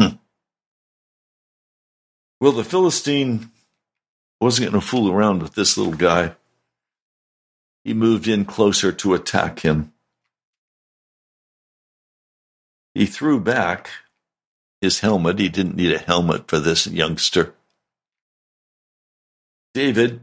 Hmm. 0.00 0.16
Well, 2.40 2.52
the 2.52 2.64
Philistine 2.64 3.50
wasn't 4.40 4.70
going 4.70 4.80
to 4.80 4.86
fool 4.86 5.10
around 5.10 5.42
with 5.42 5.54
this 5.54 5.76
little 5.76 5.94
guy. 5.94 6.34
He 7.84 7.94
moved 7.94 8.28
in 8.28 8.44
closer 8.44 8.92
to 8.92 9.14
attack 9.14 9.60
him. 9.60 9.92
He 12.94 13.06
threw 13.06 13.38
back 13.40 13.90
his 14.80 15.00
helmet. 15.00 15.38
He 15.38 15.48
didn't 15.48 15.76
need 15.76 15.92
a 15.92 15.98
helmet 15.98 16.48
for 16.48 16.58
this 16.58 16.86
youngster. 16.86 17.54
David, 19.74 20.20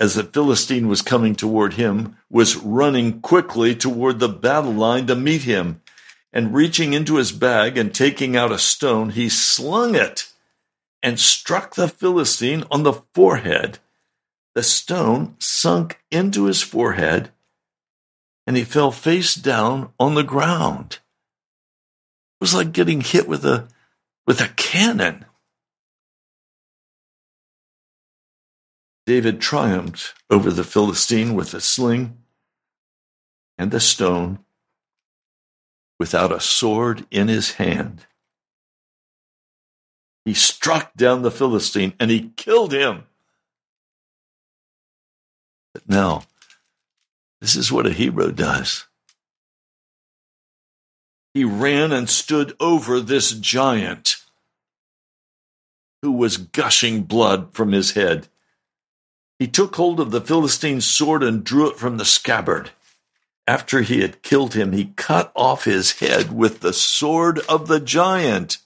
as 0.00 0.14
the 0.14 0.24
Philistine 0.24 0.88
was 0.88 1.02
coming 1.02 1.34
toward 1.34 1.74
him, 1.74 2.16
was 2.30 2.56
running 2.56 3.20
quickly 3.20 3.74
toward 3.74 4.18
the 4.18 4.28
battle 4.28 4.72
line 4.72 5.06
to 5.06 5.16
meet 5.16 5.42
him. 5.42 5.80
And 6.32 6.54
reaching 6.54 6.92
into 6.92 7.16
his 7.16 7.32
bag 7.32 7.78
and 7.78 7.94
taking 7.94 8.36
out 8.36 8.52
a 8.52 8.58
stone, 8.58 9.10
he 9.10 9.28
slung 9.28 9.94
it 9.94 10.30
and 11.02 11.18
struck 11.18 11.74
the 11.74 11.88
Philistine 11.88 12.64
on 12.70 12.82
the 12.82 13.00
forehead. 13.14 13.78
The 14.54 14.62
stone 14.62 15.36
sunk 15.38 16.00
into 16.10 16.44
his 16.44 16.62
forehead, 16.62 17.30
and 18.46 18.56
he 18.56 18.64
fell 18.64 18.90
face 18.90 19.34
down 19.34 19.92
on 19.98 20.14
the 20.14 20.22
ground. 20.22 20.98
It 22.40 22.44
was 22.44 22.54
like 22.54 22.72
getting 22.72 23.00
hit 23.00 23.26
with 23.26 23.44
a 23.44 23.68
with 24.26 24.40
a 24.40 24.48
cannon. 24.48 25.24
David 29.06 29.40
triumphed 29.40 30.14
over 30.28 30.50
the 30.50 30.64
Philistine 30.64 31.34
with 31.34 31.54
a 31.54 31.60
sling 31.60 32.18
and 33.56 33.72
a 33.72 33.80
stone, 33.80 34.38
without 35.98 36.30
a 36.30 36.40
sword 36.40 37.06
in 37.10 37.28
his 37.28 37.52
hand. 37.52 38.06
He 40.24 40.34
struck 40.34 40.94
down 40.94 41.22
the 41.22 41.30
Philistine 41.30 41.94
and 41.98 42.10
he 42.10 42.32
killed 42.36 42.72
him. 42.72 43.04
But 45.72 45.88
now, 45.88 46.24
this 47.40 47.56
is 47.56 47.72
what 47.72 47.86
a 47.86 47.92
hero 47.92 48.30
does. 48.30 48.87
He 51.34 51.44
ran 51.44 51.92
and 51.92 52.08
stood 52.08 52.54
over 52.58 53.00
this 53.00 53.32
giant 53.32 54.16
who 56.02 56.12
was 56.12 56.36
gushing 56.36 57.02
blood 57.02 57.52
from 57.52 57.72
his 57.72 57.92
head. 57.92 58.28
He 59.38 59.46
took 59.46 59.76
hold 59.76 60.00
of 60.00 60.10
the 60.10 60.20
Philistine's 60.20 60.86
sword 60.86 61.22
and 61.22 61.44
drew 61.44 61.70
it 61.70 61.76
from 61.76 61.96
the 61.96 62.04
scabbard. 62.04 62.70
After 63.46 63.82
he 63.82 64.02
had 64.02 64.22
killed 64.22 64.54
him, 64.54 64.72
he 64.72 64.92
cut 64.96 65.32
off 65.34 65.64
his 65.64 66.00
head 66.00 66.32
with 66.32 66.60
the 66.60 66.72
sword 66.72 67.38
of 67.48 67.66
the 67.66 67.80
giant. 67.80 68.58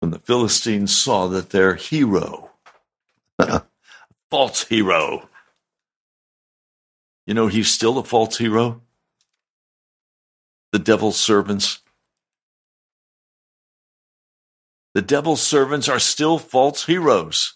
When 0.00 0.10
the 0.10 0.18
Philistines 0.18 0.94
saw 0.94 1.28
that 1.28 1.50
their 1.50 1.76
hero, 1.76 2.50
false 4.30 4.64
hero, 4.64 5.28
you 7.26 7.34
know, 7.34 7.46
he's 7.46 7.70
still 7.70 7.98
a 7.98 8.04
false 8.04 8.36
hero. 8.38 8.82
The 10.72 10.78
devil's 10.78 11.18
servants. 11.18 11.80
The 14.94 15.02
devil's 15.02 15.42
servants 15.42 15.88
are 15.88 15.98
still 15.98 16.38
false 16.38 16.86
heroes. 16.86 17.54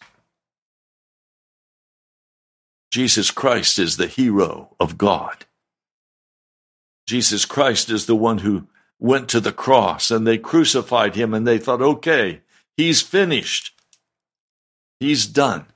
Jesus 2.90 3.30
Christ 3.30 3.78
is 3.78 3.96
the 3.96 4.06
hero 4.06 4.74
of 4.78 4.96
God. 4.96 5.44
Jesus 7.06 7.44
Christ 7.44 7.90
is 7.90 8.06
the 8.06 8.16
one 8.16 8.38
who 8.38 8.66
went 8.98 9.28
to 9.28 9.40
the 9.40 9.52
cross 9.52 10.10
and 10.10 10.26
they 10.26 10.38
crucified 10.38 11.14
him 11.14 11.34
and 11.34 11.46
they 11.46 11.58
thought, 11.58 11.82
okay, 11.82 12.40
he's 12.76 13.02
finished. 13.02 13.74
He's 14.98 15.26
done. 15.26 15.66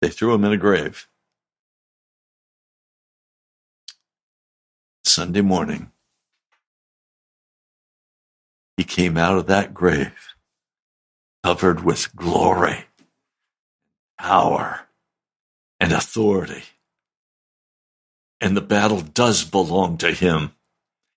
They 0.00 0.08
threw 0.08 0.34
him 0.34 0.44
in 0.44 0.52
a 0.52 0.56
grave. 0.56 1.08
Sunday 5.04 5.42
morning, 5.42 5.90
he 8.76 8.84
came 8.84 9.16
out 9.16 9.38
of 9.38 9.46
that 9.46 9.74
grave 9.74 10.34
covered 11.44 11.84
with 11.84 12.16
glory, 12.16 12.86
power, 14.18 14.80
and 15.78 15.92
authority. 15.92 16.62
And 18.40 18.56
the 18.56 18.62
battle 18.62 19.02
does 19.02 19.44
belong 19.44 19.98
to 19.98 20.12
him. 20.12 20.52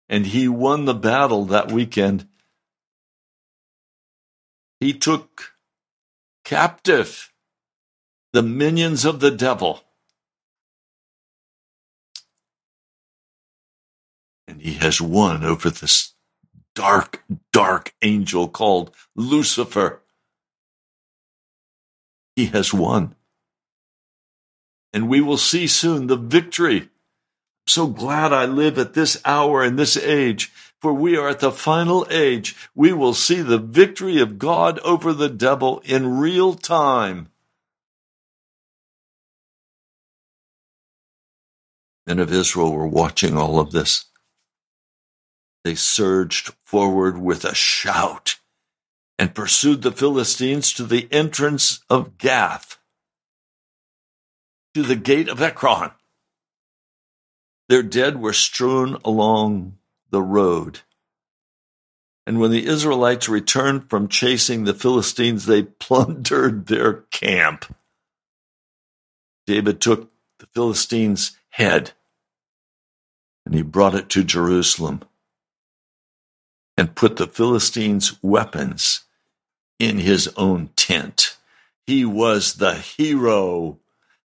And 0.10 0.26
he 0.26 0.50
won 0.50 0.84
the 0.84 0.94
battle 0.94 1.46
that 1.46 1.72
weekend. 1.72 2.28
He 4.82 4.94
took 4.94 5.54
captive 6.44 7.32
the 8.34 8.44
minions 8.44 9.06
of 9.06 9.22
the 9.22 9.32
devil. 9.32 9.82
And 14.48 14.62
he 14.62 14.74
has 14.76 15.02
won 15.02 15.44
over 15.44 15.70
this 15.70 16.14
dark, 16.74 17.24
dark 17.52 17.94
angel 18.02 18.48
called 18.48 18.96
Lucifer. 19.16 20.02
He 22.36 22.46
has 22.48 22.74
won. 22.74 23.16
And 24.94 25.10
we 25.10 25.22
will 25.22 25.38
see 25.38 25.68
soon 25.68 26.08
the 26.08 26.16
victory. 26.16 26.90
So 27.66 27.88
glad 27.88 28.32
I 28.32 28.46
live 28.46 28.78
at 28.78 28.94
this 28.94 29.22
hour 29.26 29.62
and 29.64 29.78
this 29.78 29.98
age, 29.98 30.54
for 30.80 30.94
we 30.94 31.18
are 31.18 31.28
at 31.28 31.42
the 31.42 31.52
final 31.52 32.08
age. 32.10 32.56
We 32.74 32.94
will 32.94 33.14
see 33.14 33.42
the 33.42 33.58
victory 33.58 34.22
of 34.22 34.40
God 34.40 34.80
over 34.80 35.12
the 35.12 35.30
devil 35.30 35.82
in 35.84 36.20
real 36.20 36.54
time. 36.54 37.30
Men 42.06 42.20
of 42.20 42.32
Israel 42.32 42.72
were 42.72 42.88
watching 42.88 43.36
all 43.36 43.60
of 43.60 43.72
this. 43.72 44.06
They 45.68 45.76
surged 45.76 46.54
forward 46.62 47.18
with 47.18 47.44
a 47.44 47.54
shout 47.54 48.38
and 49.20 49.36
pursued 49.36 49.82
the 49.82 49.92
Philistines 49.92 50.72
to 50.72 50.86
the 50.86 51.10
entrance 51.12 51.82
of 51.90 52.18
Gath, 52.18 52.78
to 54.74 54.82
the 54.82 54.96
gate 54.96 55.28
of 55.28 55.42
Ekron. 55.42 55.92
Their 57.68 57.84
dead 57.84 58.22
were 58.22 58.32
strewn 58.32 58.96
along 59.04 59.78
the 60.10 60.22
road. 60.22 60.80
And 62.26 62.40
when 62.40 62.52
the 62.52 62.66
Israelites 62.66 63.28
returned 63.28 63.90
from 63.90 64.08
chasing 64.08 64.64
the 64.64 64.74
Philistines, 64.74 65.48
they 65.48 65.64
plundered 65.82 66.68
their 66.68 67.02
camp. 67.12 67.76
David 69.46 69.82
took 69.82 70.10
the 70.40 70.46
Philistines' 70.46 71.38
head 71.50 71.92
and 73.46 73.54
he 73.54 73.64
brought 73.64 73.96
it 73.96 74.08
to 74.08 74.24
Jerusalem 74.24 75.02
and 76.78 76.96
put 76.96 77.18
the 77.18 77.28
Philistines' 77.28 78.18
weapons 78.22 79.02
in 79.80 79.98
his 80.00 80.28
own 80.38 80.70
tent. 80.76 81.38
He 81.86 82.06
was 82.06 82.56
the 82.56 82.76
hero, 82.76 83.80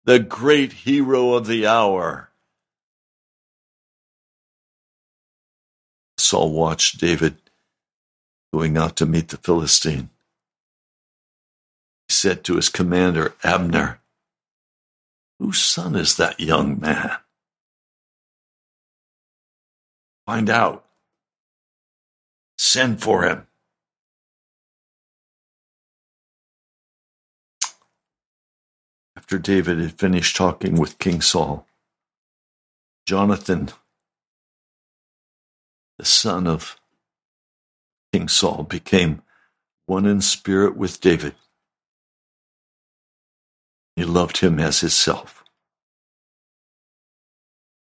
the 0.04 0.18
great 0.18 0.72
hero 0.72 1.34
of 1.34 1.46
the 1.46 1.66
hour. 1.66 2.30
Saul 6.18 6.52
watched 6.52 7.00
David 7.00 7.36
going 8.52 8.76
out 8.76 8.96
to 8.96 9.06
meet 9.06 9.28
the 9.28 9.36
Philistine. 9.38 10.10
He 12.08 12.12
said 12.12 12.44
to 12.44 12.56
his 12.56 12.68
commander, 12.68 13.34
Abner, 13.42 14.00
Whose 15.38 15.60
son 15.60 15.96
is 15.96 16.16
that 16.18 16.38
young 16.38 16.78
man? 16.78 17.16
Find 20.26 20.48
out. 20.48 20.84
Send 22.64 23.02
for 23.02 23.24
him. 23.24 23.48
After 29.16 29.36
David 29.36 29.80
had 29.80 29.98
finished 29.98 30.36
talking 30.36 30.76
with 30.76 31.00
King 31.00 31.20
Saul, 31.22 31.66
Jonathan, 33.04 33.70
the 35.98 36.04
son 36.04 36.46
of 36.46 36.76
King 38.12 38.28
Saul, 38.28 38.62
became 38.62 39.22
one 39.86 40.06
in 40.06 40.20
spirit 40.20 40.76
with 40.76 41.00
David. 41.00 41.34
He 43.96 44.04
loved 44.04 44.38
him 44.38 44.60
as 44.60 44.80
his 44.80 44.94
self. 44.94 45.42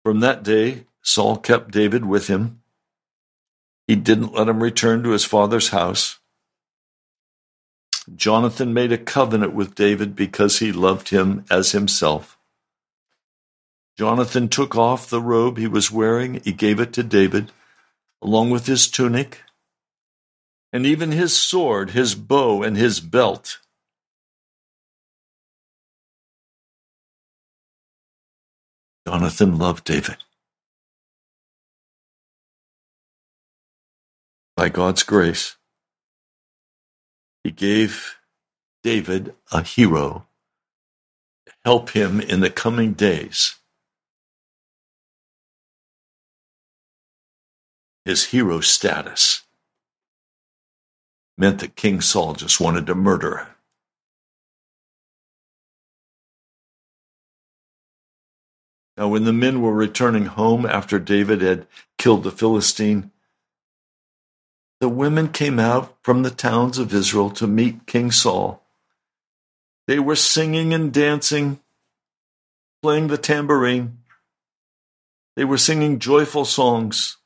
From 0.03 0.21
that 0.21 0.43
day, 0.43 0.87
Saul 1.03 1.37
kept 1.37 1.71
David 1.71 2.07
with 2.07 2.29
him. 2.29 2.63
He 3.87 3.97
didn't 3.97 4.33
let 4.33 4.49
him 4.49 4.63
return 4.63 5.03
to 5.03 5.11
his 5.11 5.25
father's 5.25 5.69
house. 5.69 6.19
Jonathan 8.15 8.75
made 8.75 8.93
a 8.93 8.99
covenant 8.99 9.55
with 9.55 9.75
David 9.75 10.15
because 10.15 10.59
he 10.59 10.73
loved 10.73 11.09
him 11.11 11.45
as 11.51 11.73
himself. 11.73 12.39
Jonathan 13.99 14.49
took 14.49 14.77
off 14.77 15.09
the 15.09 15.21
robe 15.21 15.57
he 15.57 15.69
was 15.69 15.91
wearing, 15.91 16.41
he 16.45 16.53
gave 16.53 16.81
it 16.81 16.93
to 16.95 17.03
David, 17.03 17.53
along 18.21 18.51
with 18.51 18.67
his 18.67 18.89
tunic, 18.89 19.43
and 20.73 20.85
even 20.85 21.13
his 21.13 21.39
sword, 21.41 21.91
his 21.91 22.15
bow, 22.15 22.63
and 22.63 22.77
his 22.77 23.01
belt. 23.01 23.59
Jonathan 29.07 29.59
loved 29.59 29.85
David. 29.85 30.24
By 34.65 34.71
God's 34.71 35.03
grace, 35.03 35.57
he 37.43 37.51
gave 37.51 38.17
David 38.83 39.35
a 39.53 39.63
hero 39.63 40.27
to 41.45 41.53
help 41.67 41.91
him 41.91 42.19
in 42.19 42.41
the 42.41 42.49
coming 42.49 42.95
days. 42.95 43.57
His 48.07 48.25
hero 48.29 48.61
status 48.61 49.43
meant 51.37 51.59
that 51.59 51.77
King 51.77 52.01
Saul 52.01 52.33
just 52.33 52.59
wanted 52.59 52.87
to 52.87 52.95
murder 52.95 53.37
him. 53.37 53.47
Now, 58.97 59.09
when 59.09 59.25
the 59.25 59.33
men 59.35 59.61
were 59.61 59.75
returning 59.75 60.25
home 60.25 60.65
after 60.65 60.99
David 60.99 61.43
had 61.43 61.67
killed 61.99 62.23
the 62.23 62.31
Philistine, 62.33 63.11
the 64.81 64.89
women 64.89 65.29
came 65.29 65.59
out 65.59 65.97
from 66.03 66.23
the 66.23 66.31
towns 66.31 66.79
of 66.79 66.93
Israel 66.93 67.31
to 67.31 67.47
meet 67.47 67.87
King 67.87 68.11
Saul. 68.11 68.63
They 69.87 69.99
were 69.99 70.17
singing 70.17 70.73
and 70.73 70.93
dancing, 70.93 71.61
playing 72.83 73.09
the 73.09 73.19
tambourine. 73.19 73.99
They 75.37 75.45
were 75.45 75.59
singing 75.59 75.99
joyful 75.99 76.45
songs. 76.45 77.17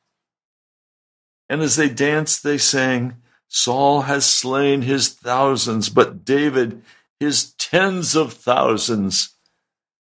And 1.49 1.63
as 1.63 1.77
they 1.77 1.89
danced, 1.89 2.43
they 2.43 2.59
sang, 2.59 3.17
Saul 3.49 4.03
has 4.03 4.27
slain 4.27 4.83
his 4.83 5.09
thousands, 5.09 5.89
but 5.89 6.25
David 6.25 6.83
his 7.21 7.53
tens 7.55 8.15
of 8.15 8.33
thousands. 8.33 9.35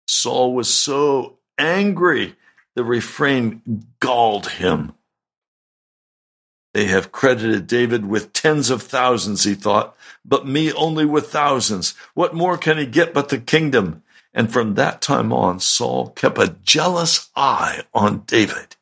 Saul 0.08 0.54
was 0.54 0.74
so 0.74 1.38
angry, 1.58 2.36
the 2.76 2.84
refrain 2.84 3.86
galled 4.00 4.48
him. 4.48 4.94
They 6.74 6.86
have 6.86 7.12
credited 7.12 7.68
David 7.68 8.08
with 8.08 8.34
tens 8.34 8.70
of 8.72 8.82
thousands, 8.82 9.44
he 9.44 9.54
thought, 9.54 9.96
but 10.26 10.48
me 10.48 10.74
only 10.74 11.06
with 11.06 11.32
thousands. 11.32 11.94
What 12.16 12.34
more 12.34 12.58
can 12.58 12.78
he 12.80 12.88
get 12.88 13.14
but 13.14 13.30
the 13.30 13.38
kingdom? 13.38 14.02
And 14.34 14.52
from 14.52 14.74
that 14.74 15.00
time 15.00 15.32
on, 15.32 15.60
Saul 15.60 16.10
kept 16.10 16.40
a 16.40 16.56
jealous 16.64 17.30
eye 17.36 17.84
on 17.94 18.24
David. 18.26 18.76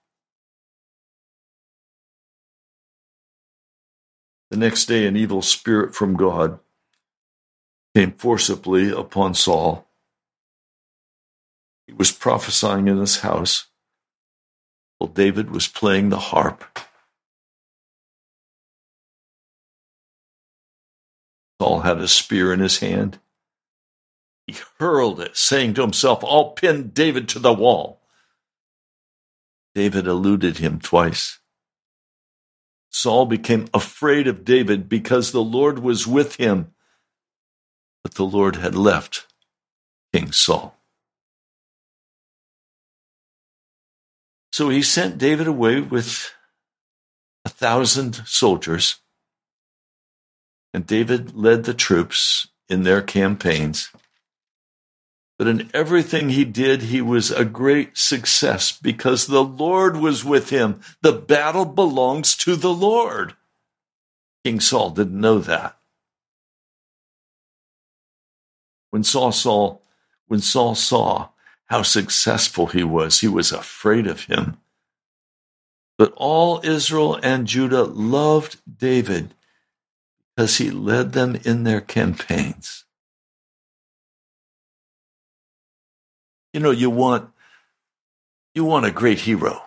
The 4.50 4.58
next 4.58 4.86
day, 4.86 5.06
an 5.06 5.18
evil 5.18 5.42
spirit 5.42 5.94
from 5.94 6.16
God 6.16 6.60
came 7.94 8.14
forcibly 8.14 8.90
upon 8.90 9.34
Saul. 9.34 9.88
He 11.88 11.94
was 11.94 12.12
prophesying 12.12 12.88
in 12.88 12.98
his 12.98 13.20
house 13.20 13.68
while 14.98 15.10
David 15.10 15.52
was 15.52 15.68
playing 15.68 16.10
the 16.10 16.20
harp. 16.20 16.64
Saul 21.72 21.80
had 21.82 22.00
a 22.00 22.08
spear 22.10 22.52
in 22.52 22.60
his 22.60 22.80
hand. 22.80 23.18
He 24.46 24.58
hurled 24.78 25.22
it, 25.22 25.38
saying 25.38 25.76
to 25.76 25.82
himself, 25.82 26.22
I'll 26.22 26.52
pin 26.52 26.90
David 26.90 27.30
to 27.30 27.40
the 27.40 27.54
wall. 27.54 28.02
David 29.74 30.06
eluded 30.06 30.58
him 30.58 30.82
twice. 30.82 31.40
Saul 32.90 33.26
became 33.26 33.70
afraid 33.74 34.28
of 34.28 34.44
David 34.44 34.90
because 34.90 35.32
the 35.32 35.42
Lord 35.42 35.80
was 35.80 36.06
with 36.06 36.36
him, 36.36 36.74
but 38.04 38.16
the 38.16 38.26
Lord 38.26 38.58
had 38.58 38.76
left 38.76 39.28
King 40.12 40.34
Saul. 40.34 40.76
So 44.52 44.68
he 44.68 44.82
sent 44.82 45.18
David 45.18 45.48
away 45.48 45.80
with 45.80 46.34
a 47.46 47.50
thousand 47.50 48.24
soldiers 48.26 49.01
and 50.74 50.88
David 50.88 51.36
led 51.36 51.64
the 51.64 51.74
troops 51.74 52.48
in 52.70 52.84
their 52.84 53.02
campaigns. 53.02 53.90
But 55.38 55.48
in 55.48 55.72
everything 55.74 56.30
he 56.30 56.46
did, 56.46 56.84
he 56.84 57.02
was 57.02 57.32
a 57.32 57.44
great 57.44 57.98
success 57.98 58.72
because 58.72 59.26
the 59.26 59.44
Lord 59.44 59.98
was 59.98 60.24
with 60.24 60.52
him. 60.52 60.82
The 61.02 61.14
battle 61.14 61.66
belongs 61.66 62.36
to 62.38 62.56
the 62.56 62.74
Lord. 62.74 63.36
King 64.44 64.60
Saul 64.60 64.92
didn't 64.92 65.20
know 65.20 65.40
that. 65.40 65.78
When 68.92 69.04
Saul 69.04 69.32
saw, 69.32 69.78
when 70.28 70.42
Saul 70.42 70.76
saw 70.76 71.30
how 71.66 71.82
successful 71.82 72.68
he 72.68 72.84
was, 72.84 73.22
he 73.22 73.28
was 73.28 73.52
afraid 73.52 74.06
of 74.06 74.26
him. 74.26 74.58
But 75.98 76.14
all 76.18 76.62
Israel 76.64 77.20
and 77.24 77.48
Judah 77.48 77.84
loved 77.84 78.58
David 78.78 79.34
because 80.36 80.58
he 80.58 80.72
led 80.72 81.14
them 81.14 81.38
in 81.44 81.64
their 81.64 81.82
campaigns. 81.82 82.86
You 86.54 86.60
know, 86.60 86.72
you 86.72 86.90
want 86.90 87.30
you 88.54 88.66
want 88.66 88.86
a 88.86 88.92
great 88.92 89.20
hero. 89.20 89.64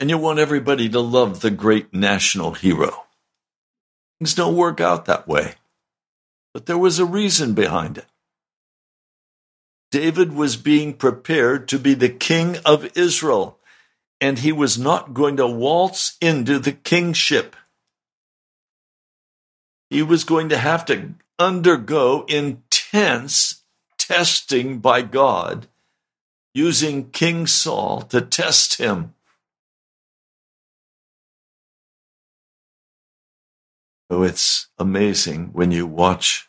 And 0.00 0.10
you 0.10 0.18
want 0.18 0.38
everybody 0.38 0.88
to 0.88 1.00
love 1.00 1.40
the 1.40 1.50
great 1.50 1.94
national 1.94 2.52
hero. 2.54 3.04
Things 4.18 4.34
don't 4.34 4.56
work 4.56 4.80
out 4.80 5.04
that 5.04 5.28
way. 5.28 5.54
But 6.54 6.66
there 6.66 6.78
was 6.78 6.98
a 6.98 7.04
reason 7.04 7.54
behind 7.54 7.98
it. 7.98 8.06
David 9.90 10.32
was 10.32 10.56
being 10.56 10.94
prepared 10.94 11.68
to 11.68 11.78
be 11.78 11.94
the 11.94 12.08
king 12.08 12.56
of 12.64 12.96
Israel 12.96 13.58
and 14.22 14.38
he 14.38 14.52
was 14.52 14.78
not 14.78 15.12
going 15.12 15.36
to 15.36 15.46
waltz 15.48 16.16
into 16.20 16.60
the 16.60 16.70
kingship. 16.70 17.56
He 19.90 20.00
was 20.00 20.22
going 20.22 20.48
to 20.50 20.56
have 20.56 20.84
to 20.84 21.14
undergo 21.40 22.24
intense 22.28 23.64
testing 23.98 24.78
by 24.78 25.02
God, 25.02 25.66
using 26.54 27.10
King 27.10 27.48
Saul 27.48 28.02
to 28.02 28.20
test 28.20 28.78
him. 28.78 29.12
Oh, 34.08 34.22
it's 34.22 34.68
amazing 34.78 35.48
when 35.52 35.72
you 35.72 35.84
watch 35.84 36.48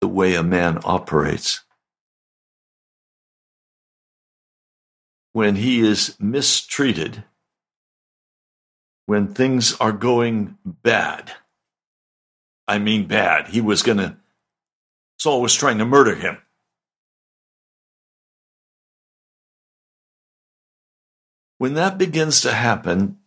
the 0.00 0.06
way 0.06 0.36
a 0.36 0.44
man 0.44 0.78
operates. 0.84 1.64
When 5.38 5.54
he 5.54 5.78
is 5.78 6.16
mistreated, 6.18 7.22
when 9.06 9.32
things 9.32 9.72
are 9.76 9.92
going 9.92 10.58
bad. 10.64 11.30
I 12.66 12.80
mean, 12.80 13.06
bad. 13.06 13.46
He 13.46 13.60
was 13.60 13.84
going 13.84 13.98
to, 13.98 14.16
Saul 15.16 15.40
was 15.40 15.54
trying 15.54 15.78
to 15.78 15.84
murder 15.84 16.16
him. 16.16 16.38
When 21.58 21.74
that 21.74 21.98
begins 21.98 22.40
to 22.40 22.52
happen, 22.52 23.18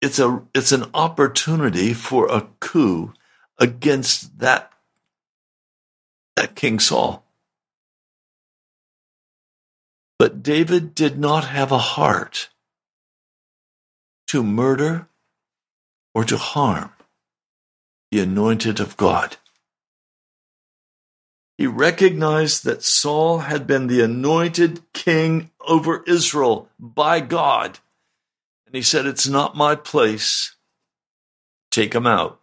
it's 0.00 0.18
a 0.18 0.42
it's 0.54 0.72
an 0.72 0.86
opportunity 0.94 1.92
for 1.92 2.28
a 2.32 2.48
coup 2.60 3.12
against 3.58 4.38
that 4.38 4.72
that 6.34 6.54
King 6.54 6.78
Saul. 6.78 7.27
But 10.18 10.42
David 10.42 10.94
did 10.94 11.18
not 11.18 11.44
have 11.44 11.70
a 11.70 11.78
heart 11.78 12.48
to 14.28 14.42
murder 14.42 15.08
or 16.14 16.24
to 16.24 16.36
harm. 16.36 16.92
the 18.10 18.20
anointed 18.20 18.80
of 18.80 18.96
God. 18.96 19.36
He 21.58 21.66
recognized 21.66 22.64
that 22.64 22.82
Saul 22.82 23.40
had 23.40 23.66
been 23.66 23.86
the 23.86 24.00
anointed 24.00 24.80
king 24.94 25.50
over 25.60 26.04
Israel 26.06 26.70
by 26.78 27.20
God. 27.20 27.80
And 28.64 28.74
he 28.74 28.82
said, 28.82 29.04
It's 29.04 29.28
not 29.28 29.56
my 29.56 29.74
place. 29.74 30.54
Take 31.70 31.94
him 31.94 32.06
out. 32.06 32.40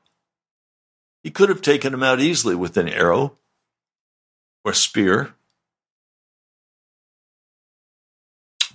He 1.23 1.31
could 1.31 1.49
have 1.49 1.61
taken 1.63 1.93
him 1.93 2.03
out 2.03 2.19
easily 2.19 2.55
with 2.55 2.77
an 2.77 2.89
arrow 2.89 3.38
or 4.63 4.73
spear, 4.73 5.33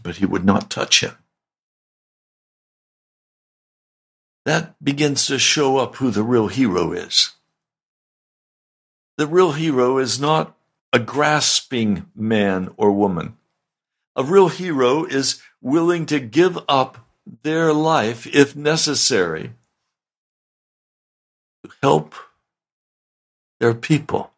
but 0.03 0.17
he 0.17 0.27
would 0.27 0.45
not 0.45 0.71
touch 0.71 1.03
him. 1.03 1.17
That 4.45 4.83
begins 4.83 5.27
to 5.27 5.39
show 5.39 5.77
up 5.77 5.97
who 5.97 6.11
the 6.11 6.23
real 6.23 6.49
hero 6.49 6.93
is. 6.93 7.33
The 9.19 9.27
real 9.27 9.53
hero 9.53 9.99
is 9.99 10.19
not 10.19 10.57
a 10.93 10.99
grasping 10.99 12.07
man 12.15 12.71
or 12.77 12.91
woman. 12.91 13.37
A 14.17 14.25
real 14.25 14.49
hero 14.49 15.05
is 15.05 15.43
willing 15.61 16.07
to 16.07 16.19
give 16.19 16.59
up 16.69 17.07
their 17.43 17.73
life, 17.73 18.27
if 18.27 18.57
necessary, 18.57 19.53
to 21.63 21.71
help 21.83 22.15
their 23.61 23.75
people. 23.75 24.33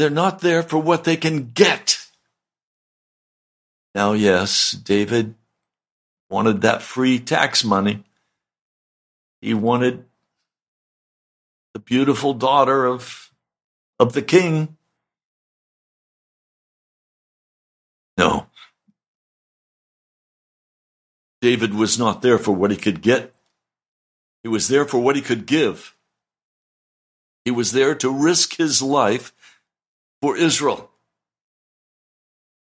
They're 0.00 0.08
not 0.08 0.38
there 0.38 0.62
for 0.62 0.78
what 0.78 1.04
they 1.04 1.18
can 1.18 1.50
get. 1.50 1.98
Now, 3.94 4.14
yes, 4.14 4.70
David 4.70 5.34
wanted 6.30 6.62
that 6.62 6.80
free 6.80 7.18
tax 7.18 7.62
money. 7.62 8.04
He 9.42 9.52
wanted 9.52 10.06
the 11.74 11.80
beautiful 11.80 12.32
daughter 12.32 12.86
of, 12.86 13.30
of 13.98 14.14
the 14.14 14.22
king. 14.22 14.78
No. 18.16 18.46
David 21.42 21.74
was 21.74 21.98
not 21.98 22.22
there 22.22 22.38
for 22.38 22.52
what 22.52 22.70
he 22.70 22.78
could 22.78 23.02
get. 23.02 23.34
He 24.42 24.48
was 24.48 24.68
there 24.68 24.86
for 24.86 24.98
what 24.98 25.16
he 25.16 25.20
could 25.20 25.44
give. 25.44 25.94
He 27.44 27.50
was 27.50 27.72
there 27.72 27.94
to 27.96 28.10
risk 28.10 28.56
his 28.56 28.80
life 28.80 29.34
for 30.20 30.36
Israel. 30.36 30.90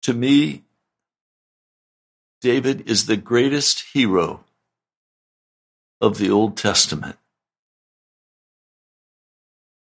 To 0.03 0.15
me, 0.15 0.63
David 2.41 2.89
is 2.89 3.07
the 3.07 3.17
greatest 3.17 3.85
hero 3.93 4.45
of 6.01 6.19
the 6.19 6.31
Old 6.31 6.57
Testament 6.57 7.17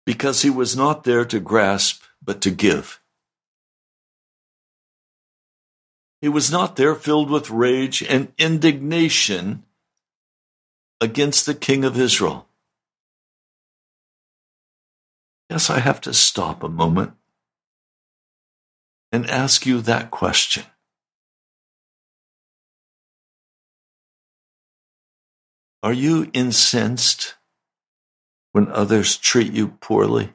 because 0.04 0.42
he 0.42 0.50
was 0.50 0.76
not 0.76 1.04
there 1.04 1.24
to 1.24 1.40
grasp, 1.40 2.02
but 2.22 2.40
to 2.42 2.50
give. 2.50 3.00
He 6.20 6.28
was 6.28 6.52
not 6.52 6.76
there 6.76 6.94
filled 6.94 7.30
with 7.30 7.50
rage 7.50 8.02
and 8.02 8.32
indignation 8.38 9.64
against 11.00 11.46
the 11.46 11.54
king 11.54 11.84
of 11.84 11.98
Israel. 11.98 12.46
Yes, 15.50 15.68
I 15.68 15.80
have 15.80 16.00
to 16.02 16.14
stop 16.14 16.62
a 16.62 16.68
moment 16.68 17.14
and 19.12 19.28
ask 19.28 19.66
you 19.66 19.82
that 19.82 20.10
question. 20.10 20.64
Are 25.82 25.92
you 25.92 26.30
incensed 26.32 27.34
when 28.52 28.68
others 28.68 29.16
treat 29.16 29.52
you 29.52 29.68
poorly? 29.68 30.32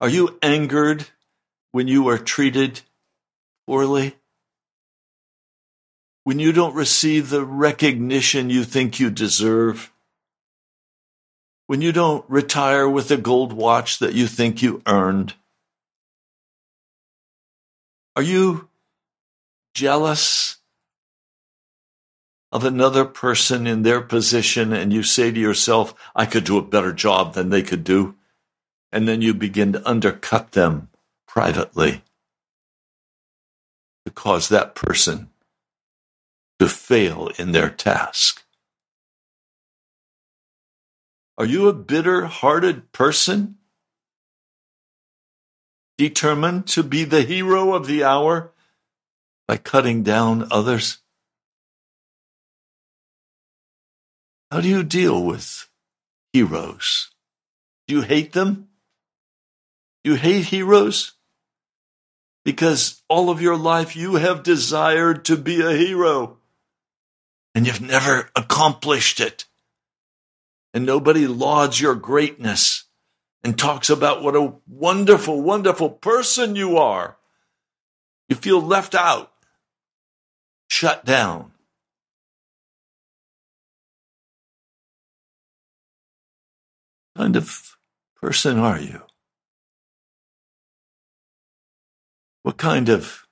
Are 0.00 0.08
you 0.08 0.38
angered 0.42 1.06
when 1.70 1.88
you 1.88 2.08
are 2.08 2.18
treated 2.18 2.82
poorly? 3.66 4.16
When 6.24 6.38
you 6.38 6.52
don't 6.52 6.74
receive 6.74 7.30
the 7.30 7.44
recognition 7.44 8.50
you 8.50 8.64
think 8.64 9.00
you 9.00 9.10
deserve? 9.10 9.92
When 11.68 11.80
you 11.80 11.92
don't 11.92 12.28
retire 12.28 12.88
with 12.88 13.10
a 13.10 13.16
gold 13.16 13.52
watch 13.52 14.00
that 14.00 14.14
you 14.14 14.26
think 14.26 14.62
you 14.62 14.82
earned? 14.86 15.34
Are 18.14 18.22
you 18.22 18.68
jealous 19.74 20.58
of 22.52 22.64
another 22.64 23.06
person 23.06 23.66
in 23.66 23.82
their 23.82 24.02
position 24.02 24.72
and 24.74 24.92
you 24.92 25.02
say 25.02 25.30
to 25.30 25.40
yourself, 25.40 25.94
I 26.14 26.26
could 26.26 26.44
do 26.44 26.58
a 26.58 26.62
better 26.62 26.92
job 26.92 27.32
than 27.32 27.48
they 27.48 27.62
could 27.62 27.82
do. 27.82 28.14
And 28.92 29.08
then 29.08 29.22
you 29.22 29.32
begin 29.32 29.72
to 29.72 29.88
undercut 29.88 30.52
them 30.52 30.90
privately 31.26 32.02
to 34.04 34.12
cause 34.12 34.50
that 34.50 34.74
person 34.74 35.30
to 36.58 36.68
fail 36.68 37.30
in 37.38 37.52
their 37.52 37.70
task. 37.70 38.44
Are 41.38 41.46
you 41.46 41.68
a 41.68 41.72
bitter 41.72 42.26
hearted 42.26 42.92
person? 42.92 43.56
Determined 45.98 46.66
to 46.68 46.82
be 46.82 47.04
the 47.04 47.22
hero 47.22 47.74
of 47.74 47.86
the 47.86 48.04
hour 48.04 48.52
by 49.46 49.56
cutting 49.56 50.02
down 50.02 50.48
others? 50.50 50.98
How 54.50 54.60
do 54.60 54.68
you 54.68 54.82
deal 54.82 55.22
with 55.22 55.68
heroes? 56.32 57.10
Do 57.86 57.94
you 57.94 58.02
hate 58.02 58.32
them? 58.32 58.68
You 60.04 60.14
hate 60.14 60.46
heroes? 60.46 61.12
Because 62.44 63.02
all 63.08 63.30
of 63.30 63.40
your 63.40 63.56
life 63.56 63.94
you 63.94 64.16
have 64.16 64.42
desired 64.42 65.24
to 65.26 65.36
be 65.36 65.60
a 65.62 65.72
hero 65.72 66.38
and 67.54 67.66
you've 67.66 67.80
never 67.80 68.30
accomplished 68.34 69.20
it. 69.20 69.44
And 70.74 70.86
nobody 70.86 71.26
lauds 71.26 71.80
your 71.80 71.94
greatness 71.94 72.81
and 73.44 73.58
talks 73.58 73.90
about 73.90 74.22
what 74.22 74.36
a 74.36 74.54
wonderful, 74.68 75.40
wonderful 75.40 75.90
person 75.90 76.56
you 76.56 76.78
are. 76.78 77.16
You 78.28 78.36
feel 78.36 78.60
left 78.60 78.94
out, 78.94 79.32
shut 80.68 81.04
down. 81.04 81.52
kind 87.16 87.36
of 87.36 87.76
person 88.20 88.58
are 88.58 88.80
you? 88.80 89.02
What 92.42 92.56
kind 92.56 92.88
of 92.88 93.26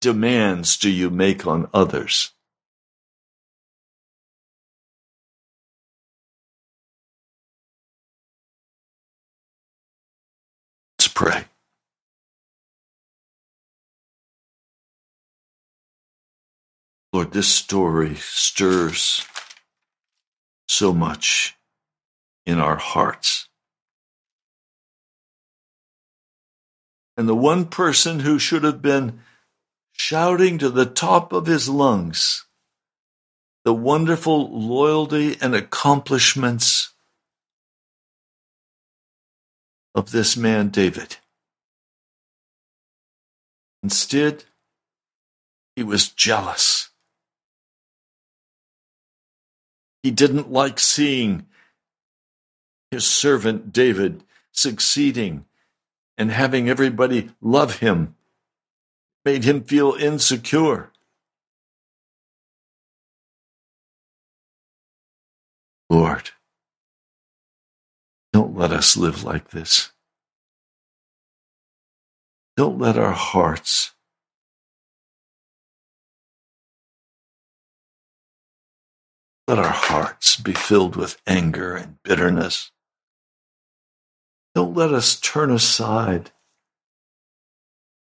demands 0.00 0.76
do 0.76 0.88
you 0.88 1.10
make 1.10 1.46
on 1.46 1.68
others? 1.74 2.32
Pray. 11.18 11.44
Lord, 17.12 17.32
this 17.32 17.48
story 17.48 18.14
stirs 18.14 19.26
so 20.68 20.92
much 20.92 21.56
in 22.46 22.60
our 22.60 22.76
hearts. 22.76 23.48
And 27.16 27.28
the 27.28 27.34
one 27.34 27.64
person 27.64 28.20
who 28.20 28.38
should 28.38 28.62
have 28.62 28.80
been 28.80 29.18
shouting 29.90 30.56
to 30.58 30.68
the 30.70 30.86
top 30.86 31.32
of 31.32 31.46
his 31.46 31.68
lungs 31.68 32.44
the 33.64 33.74
wonderful 33.74 34.56
loyalty 34.56 35.36
and 35.40 35.56
accomplishments 35.56 36.94
of 39.94 40.10
this 40.10 40.36
man, 40.36 40.68
David. 40.68 41.16
Instead, 43.82 44.44
he 45.76 45.82
was 45.82 46.08
jealous. 46.08 46.90
He 50.02 50.10
didn't 50.10 50.50
like 50.50 50.78
seeing 50.78 51.46
his 52.90 53.06
servant 53.06 53.72
David 53.72 54.24
succeeding 54.52 55.44
and 56.16 56.30
having 56.30 56.68
everybody 56.68 57.30
love 57.40 57.78
him 57.78 58.16
made 59.24 59.44
him 59.44 59.62
feel 59.62 59.92
insecure. 59.92 60.90
Lord, 65.90 66.30
don't 68.38 68.56
let 68.56 68.70
us 68.70 68.96
live 68.96 69.24
like 69.24 69.50
this. 69.50 69.90
Don't 72.56 72.78
let 72.78 72.96
our 72.96 73.10
hearts 73.10 73.94
let 79.48 79.58
our 79.58 79.64
hearts 79.64 80.36
be 80.36 80.52
filled 80.52 80.94
with 80.94 81.20
anger 81.26 81.74
and 81.74 82.00
bitterness. 82.04 82.70
Don't 84.54 84.76
let 84.76 84.92
us 84.92 85.18
turn 85.18 85.50
aside 85.50 86.30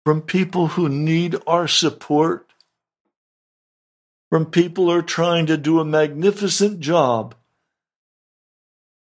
from 0.05 0.21
people 0.21 0.67
who 0.67 0.89
need 0.89 1.37
our 1.47 1.69
support, 1.69 2.51
from 4.29 4.45
people 4.45 4.87
who 4.87 4.91
are 4.91 5.01
trying 5.01 5.45
to 5.45 5.55
do 5.55 5.79
a 5.79 5.85
magnificent 5.85 6.81
job. 6.81 7.33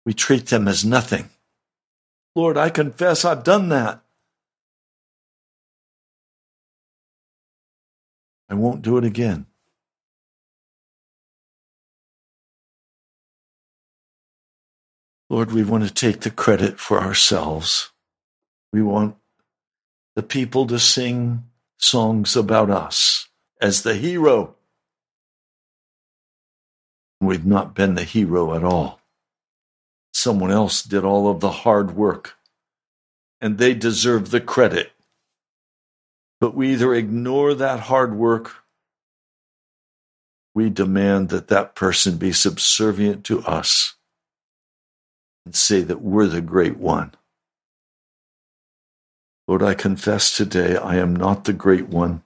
We 0.06 0.14
treat 0.14 0.48
them 0.48 0.68
as 0.68 0.86
nothing. 0.86 1.30
Lord, 2.36 2.58
I 2.58 2.70
confess 2.70 3.26
I've 3.26 3.44
done 3.44 3.70
that. 3.70 4.02
I 8.50 8.56
won't 8.56 8.82
do 8.82 8.98
it 8.98 9.04
again. 9.04 9.46
Lord, 15.30 15.52
we 15.52 15.64
want 15.64 15.88
to 15.88 15.94
take 15.94 16.22
the 16.22 16.32
credit 16.32 16.80
for 16.80 17.00
ourselves. 17.00 17.92
We 18.74 18.82
want 18.82 19.16
the 20.16 20.24
people 20.24 20.66
to 20.68 20.80
sing 20.80 21.44
songs 21.78 22.36
about 22.36 22.72
us 22.72 23.28
as 23.62 23.84
the 23.84 23.94
hero. 23.94 24.56
We've 27.22 27.46
not 27.46 27.76
been 27.76 27.94
the 27.94 28.04
hero 28.04 28.56
at 28.56 28.64
all. 28.64 28.99
Someone 30.14 30.52
else 30.52 30.84
did 30.84 31.04
all 31.04 31.30
of 31.30 31.40
the 31.40 31.52
hard 31.52 31.96
work, 31.96 32.36
and 33.40 33.58
they 33.58 33.74
deserve 33.74 34.32
the 34.32 34.42
credit. 34.42 34.92
But 36.42 36.56
we 36.56 36.74
either 36.74 36.94
ignore 36.94 37.54
that 37.54 37.82
hard 37.82 38.16
work, 38.16 38.56
we 40.56 40.70
demand 40.70 41.30
that 41.30 41.48
that 41.50 41.76
person 41.76 42.18
be 42.18 42.32
subservient 42.32 43.24
to 43.26 43.42
us 43.42 43.96
and 45.46 45.56
say 45.56 45.82
that 45.82 46.02
we're 46.02 46.28
the 46.28 46.42
great 46.42 46.78
one. 46.78 47.14
Lord, 49.48 49.64
I 49.64 49.74
confess 49.74 50.36
today 50.36 50.76
I 50.76 50.98
am 50.98 51.16
not 51.16 51.46
the 51.46 51.54
great 51.54 51.88
one. 51.88 52.24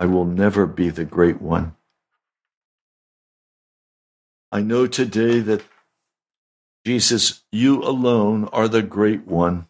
I 0.00 0.06
will 0.06 0.24
never 0.24 0.66
be 0.66 0.88
the 0.88 1.04
great 1.04 1.42
one. 1.42 1.76
I 4.50 4.60
know 4.60 4.86
today 4.86 5.40
that 5.40 5.62
Jesus, 6.84 7.42
you 7.52 7.82
alone 7.82 8.48
are 8.52 8.68
the 8.68 8.82
great 8.82 9.26
one. 9.26 9.66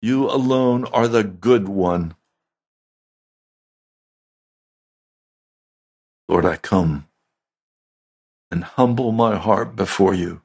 You 0.00 0.30
alone 0.30 0.84
are 0.92 1.08
the 1.08 1.24
good 1.24 1.68
one. 1.68 2.14
Lord, 6.28 6.44
I 6.46 6.56
come 6.56 7.08
and 8.50 8.64
humble 8.64 9.12
my 9.12 9.36
heart 9.36 9.74
before 9.74 10.14
you 10.14 10.42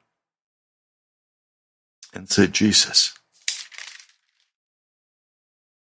and 2.12 2.28
say, 2.28 2.48
Jesus, 2.48 3.14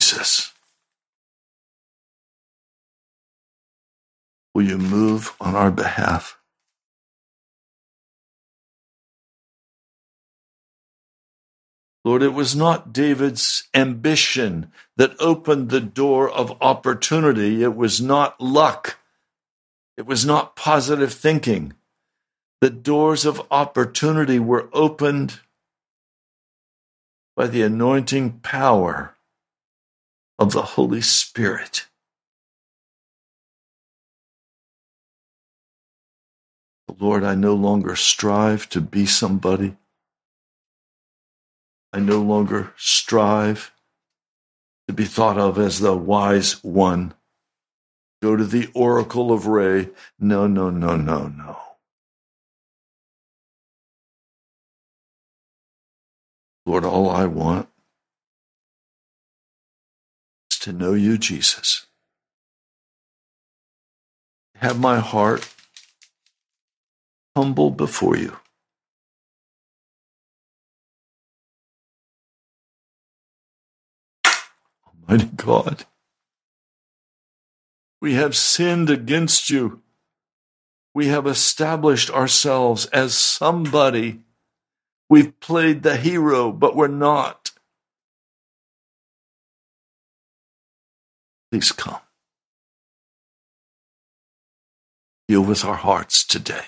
Jesus, 0.01 0.53
will 4.55 4.65
you 4.65 4.79
move 4.79 5.35
on 5.41 5.55
our 5.55 5.71
behalf? 5.71 6.39
Lord, 12.07 12.23
it 12.23 12.35
was 12.35 12.55
not 12.55 12.93
David's 12.93 13.65
ambition 13.75 14.71
that 14.97 15.21
opened 15.21 15.71
the 15.71 15.81
door 15.81 16.31
of 16.31 16.57
opportunity. 16.63 17.65
It 17.65 17.75
was 17.75 18.01
not 18.01 18.41
luck. 18.41 18.99
It 19.97 20.07
was 20.07 20.25
not 20.25 20.55
positive 20.55 21.13
thinking. 21.13 21.73
The 22.61 22.71
doors 22.71 23.27
of 23.27 23.45
opportunity 23.51 24.39
were 24.39 24.69
opened 24.73 25.41
by 27.35 27.49
the 27.49 27.63
anointing 27.63 28.39
power 28.39 29.17
of 30.39 30.53
the 30.53 30.63
Holy 30.63 31.01
Spirit. 31.01 31.89
Lord, 37.01 37.25
I 37.25 37.35
no 37.35 37.55
longer 37.55 37.97
strive 37.97 38.69
to 38.69 38.81
be 38.81 39.07
somebody. 39.07 39.75
I 41.97 41.99
no 41.99 42.21
longer 42.21 42.75
strive 42.77 43.73
to 44.87 44.93
be 44.93 45.07
thought 45.07 45.39
of 45.39 45.59
as 45.59 45.81
the 45.81 45.97
wise 45.97 46.63
one. 46.63 47.15
Go 48.21 48.37
to 48.37 48.45
the 48.45 48.69
oracle 48.75 49.33
of 49.33 49.47
Ray. 49.47 49.89
No, 50.21 50.47
no, 50.47 50.69
no, 50.69 50.95
no, 50.97 51.29
no. 51.29 51.59
Lord, 56.67 56.85
all 56.85 57.09
I 57.09 57.25
want 57.25 57.71
is 60.51 60.59
to 60.59 60.75
know 60.75 60.93
you, 60.93 61.17
Jesus. 61.17 61.87
Have 64.57 64.79
my 64.79 64.99
heart 64.99 65.49
humble 67.35 67.71
before 67.71 68.19
you. 68.19 68.37
Almighty 75.09 75.31
God, 75.37 75.85
we 78.01 78.15
have 78.15 78.37
sinned 78.37 78.91
against 78.91 79.51
you. 79.51 79.83
We 80.95 81.09
have 81.09 81.27
established 81.27 82.11
ourselves 82.11 82.87
as 82.87 83.15
somebody 83.15 84.21
We've 85.09 85.39
played 85.41 85.83
the 85.83 85.97
hero, 85.97 86.51
but 86.51 86.75
we're 86.75 86.89
not. 86.89 87.53
Please 91.51 91.71
come. 91.71 92.01
Deal 95.29 95.43
with 95.43 95.65
our 95.65 95.77
hearts 95.77 96.25
today. 96.25 96.65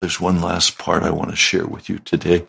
There's 0.00 0.20
one 0.20 0.40
last 0.40 0.78
part 0.78 1.02
I 1.02 1.10
want 1.10 1.30
to 1.30 1.36
share 1.36 1.66
with 1.66 1.88
you 1.90 1.98
today. 1.98 2.46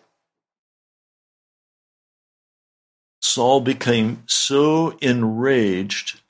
Saul 3.21 3.59
became 3.59 4.23
so 4.25 4.97
enraged 5.01 6.21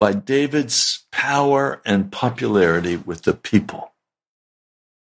by 0.00 0.12
David's 0.12 1.04
power 1.12 1.82
and 1.84 2.10
popularity 2.10 2.96
with 2.96 3.22
the 3.22 3.34
people. 3.34 3.92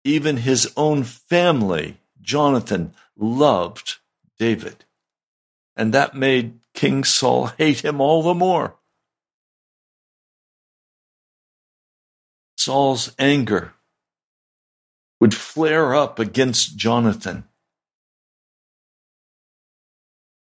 Even 0.03 0.37
his 0.37 0.71
own 0.75 1.03
family, 1.03 1.97
Jonathan, 2.21 2.93
loved 3.17 3.97
David. 4.37 4.83
And 5.75 5.93
that 5.93 6.15
made 6.15 6.59
King 6.73 7.03
Saul 7.05 7.47
hate 7.57 7.83
him 7.83 8.01
all 8.01 8.23
the 8.23 8.33
more. 8.33 8.75
Saul's 12.57 13.13
anger 13.17 13.74
would 15.25 15.33
flare 15.33 15.95
up 15.95 16.19
against 16.19 16.77
Jonathan 16.77 17.45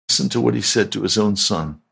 Listen 0.08 0.30
to 0.30 0.40
what 0.40 0.54
he 0.54 0.60
said 0.60 0.90
to 0.90 1.02
his 1.02 1.16
own 1.16 1.36
son. 1.36 1.82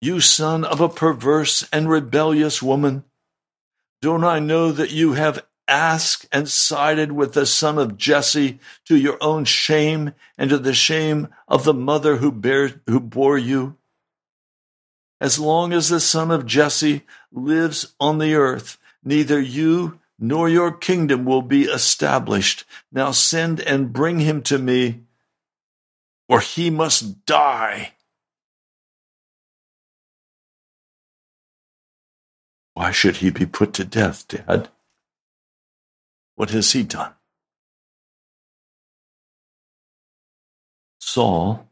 You 0.00 0.18
son 0.20 0.64
of 0.64 0.80
a 0.80 0.88
perverse 0.88 1.68
and 1.70 1.90
rebellious 1.90 2.62
woman, 2.62 3.04
don't 4.00 4.24
I 4.24 4.38
know 4.38 4.72
that 4.72 4.92
you 4.92 5.12
have 5.14 5.44
asked 5.66 6.26
and 6.32 6.48
sided 6.48 7.12
with 7.12 7.34
the 7.34 7.44
son 7.44 7.78
of 7.78 7.98
Jesse 7.98 8.60
to 8.86 8.96
your 8.96 9.18
own 9.20 9.44
shame 9.44 10.14
and 10.38 10.48
to 10.50 10.58
the 10.58 10.72
shame 10.72 11.28
of 11.46 11.64
the 11.64 11.74
mother 11.74 12.16
who, 12.16 12.32
bare, 12.32 12.80
who 12.86 12.98
bore 12.98 13.36
you? 13.36 13.76
As 15.20 15.38
long 15.38 15.74
as 15.74 15.90
the 15.90 16.00
son 16.00 16.30
of 16.30 16.46
Jesse 16.46 17.02
lives 17.30 17.94
on 18.00 18.16
the 18.18 18.34
earth, 18.36 18.78
neither 19.04 19.38
you 19.38 19.98
nor 20.18 20.48
your 20.48 20.72
kingdom 20.72 21.24
will 21.24 21.42
be 21.42 21.64
established. 21.64 22.64
Now 22.90 23.12
send 23.12 23.60
and 23.60 23.92
bring 23.92 24.20
him 24.20 24.42
to 24.42 24.58
me 24.58 25.02
or 26.28 26.40
he 26.40 26.70
must 26.70 27.24
die. 27.24 27.92
Why 32.74 32.92
should 32.92 33.16
he 33.16 33.30
be 33.30 33.46
put 33.46 33.72
to 33.74 33.84
death, 33.84 34.28
Dad? 34.28 34.68
What 36.36 36.50
has 36.50 36.72
he 36.72 36.84
done? 36.84 37.14
Saul 41.00 41.66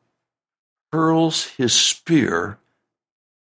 hurls 0.90 1.44
his 1.44 1.72
spear 1.72 2.59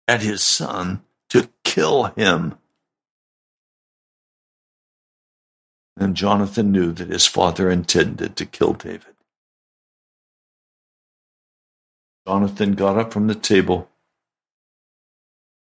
at 0.07 0.21
his 0.23 0.41
son 0.41 1.03
to 1.29 1.49
kill 1.63 2.05
him. 2.05 2.55
And 6.01 6.15
Jonathan 6.15 6.71
knew 6.71 6.93
that 6.93 7.09
his 7.09 7.27
father 7.27 7.69
intended 7.69 8.35
to 8.37 8.45
kill 8.47 8.73
David. 8.73 9.13
Jonathan 12.27 12.73
got 12.73 12.97
up 12.97 13.13
from 13.13 13.27
the 13.27 13.35
table 13.35 13.87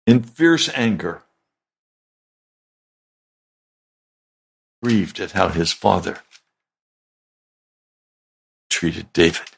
in 0.08 0.24
fierce 0.24 0.70
anger, 0.76 1.24
grieved 4.82 5.20
at 5.20 5.32
how 5.32 5.50
his 5.50 5.74
father 5.74 6.20
treated 8.70 9.12
David. 9.12 9.50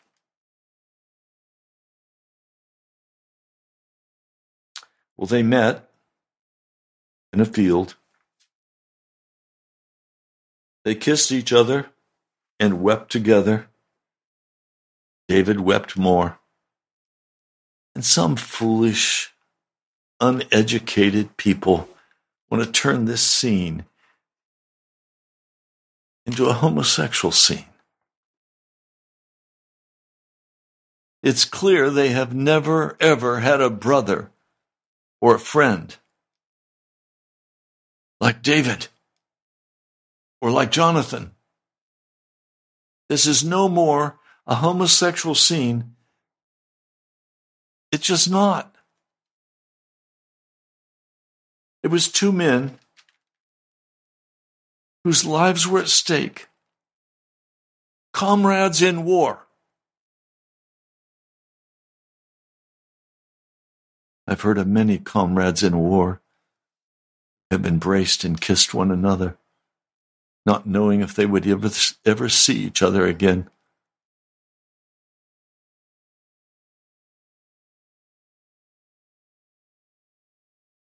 Well, 5.15 5.27
they 5.27 5.43
met 5.43 5.87
in 7.31 7.39
a 7.39 7.45
field. 7.45 7.93
They 10.85 10.93
kissed 10.95 11.31
each 11.31 11.51
other 11.51 11.87
and 12.59 12.81
wept 12.81 13.11
together. 13.11 13.67
David 15.27 15.59
wept 15.59 15.97
more. 15.97 16.39
And 17.95 18.05
some 18.05 18.35
foolish, 18.35 19.33
uneducated 20.21 21.37
people 21.37 21.89
want 22.49 22.63
to 22.63 22.71
turn 22.71 23.05
this 23.05 23.21
scene 23.21 23.85
into 26.27 26.45
a 26.45 26.53
homosexual 26.53 27.31
scene. 27.31 27.65
It's 31.23 31.45
clear 31.45 31.89
they 31.89 32.09
have 32.09 32.35
never, 32.35 32.95
ever 32.99 33.39
had 33.39 33.59
a 33.59 33.71
brother 33.71 34.29
or 35.19 35.35
a 35.35 35.39
friend 35.39 35.95
like 38.21 38.43
David 38.43 38.87
or 40.45 40.51
like 40.51 40.69
Jonathan. 40.69 41.31
This 43.09 43.25
is 43.25 43.43
no 43.43 43.67
more 43.67 44.19
a 44.45 44.53
homosexual 44.53 45.33
scene 45.33 45.95
it's 47.91 48.05
just 48.05 48.29
not. 48.29 48.75
It 51.81 51.87
was 51.87 52.11
two 52.11 52.33
men 52.33 52.77
whose 55.05 55.23
lives 55.23 55.65
were 55.65 55.79
at 55.79 55.87
stake, 55.87 56.49
comrades 58.11 58.81
in 58.81 59.05
war. 59.05 59.47
I've 64.27 64.41
heard 64.41 64.57
of 64.57 64.67
many 64.67 64.97
comrades 64.97 65.63
in 65.63 65.77
war 65.77 66.21
have 67.49 67.65
embraced 67.65 68.25
and 68.25 68.41
kissed 68.41 68.73
one 68.73 68.91
another, 68.91 69.37
not 70.45 70.67
knowing 70.67 71.01
if 71.01 71.15
they 71.15 71.25
would 71.25 71.47
ever, 71.47 71.69
ever 72.05 72.29
see 72.29 72.59
each 72.59 72.81
other 72.81 73.05
again. 73.07 73.49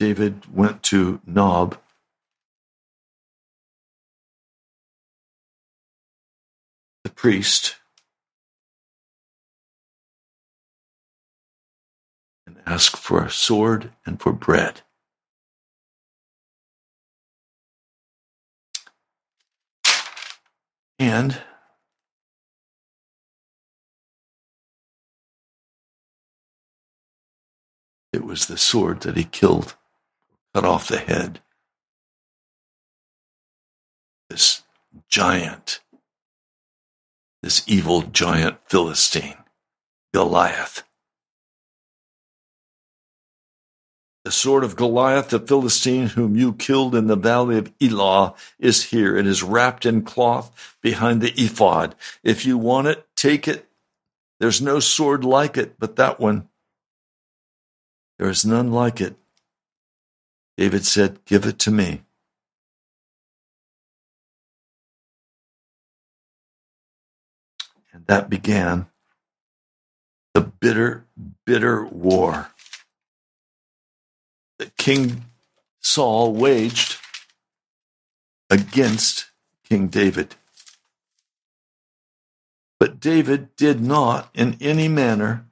David 0.00 0.52
went 0.52 0.82
to 0.84 1.20
Nob. 1.24 1.78
The 7.04 7.10
priest 7.10 7.76
and 12.46 12.56
asked 12.66 12.96
for 12.96 13.24
a 13.24 13.30
sword 13.30 13.92
and 14.04 14.20
for 14.20 14.32
bread. 14.32 14.82
And 21.02 21.42
it 28.12 28.24
was 28.24 28.46
the 28.46 28.56
sword 28.56 29.00
that 29.00 29.16
he 29.16 29.24
killed 29.24 29.74
cut 30.54 30.64
off 30.64 30.86
the 30.86 30.98
head. 30.98 31.40
This 34.30 34.62
giant, 35.08 35.80
this 37.42 37.64
evil 37.66 38.02
giant 38.02 38.58
Philistine, 38.66 39.38
Goliath. 40.14 40.84
The 44.24 44.30
sword 44.30 44.62
of 44.62 44.76
Goliath, 44.76 45.30
the 45.30 45.40
Philistine 45.40 46.08
whom 46.08 46.36
you 46.36 46.52
killed 46.52 46.94
in 46.94 47.08
the 47.08 47.16
valley 47.16 47.58
of 47.58 47.72
Elah, 47.80 48.34
is 48.58 48.84
here. 48.84 49.16
It 49.16 49.26
is 49.26 49.42
wrapped 49.42 49.84
in 49.84 50.02
cloth 50.02 50.76
behind 50.80 51.20
the 51.20 51.32
ephod. 51.36 51.96
If 52.22 52.46
you 52.46 52.56
want 52.56 52.86
it, 52.86 53.04
take 53.16 53.48
it. 53.48 53.68
There's 54.38 54.62
no 54.62 54.78
sword 54.78 55.24
like 55.24 55.56
it 55.56 55.74
but 55.78 55.96
that 55.96 56.20
one. 56.20 56.48
There 58.18 58.28
is 58.28 58.44
none 58.44 58.70
like 58.70 59.00
it. 59.00 59.16
David 60.56 60.86
said, 60.86 61.24
Give 61.24 61.44
it 61.44 61.58
to 61.60 61.72
me. 61.72 62.02
And 67.92 68.06
that 68.06 68.30
began 68.30 68.86
the 70.34 70.42
bitter, 70.42 71.06
bitter 71.44 71.84
war 71.84 72.52
King 74.76 75.26
Saul 75.80 76.34
waged 76.34 76.98
against 78.50 79.26
King 79.68 79.88
David. 79.88 80.34
But 82.78 83.00
David 83.00 83.54
did 83.56 83.80
not 83.80 84.28
in 84.34 84.56
any 84.60 84.88
manner, 84.88 85.46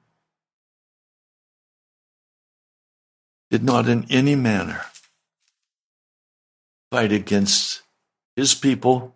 did 3.49 3.63
not 3.63 3.87
in 3.87 4.05
any 4.09 4.35
manner 4.35 4.85
fight 6.91 7.11
against 7.11 7.81
his 8.35 8.53
people 8.53 9.15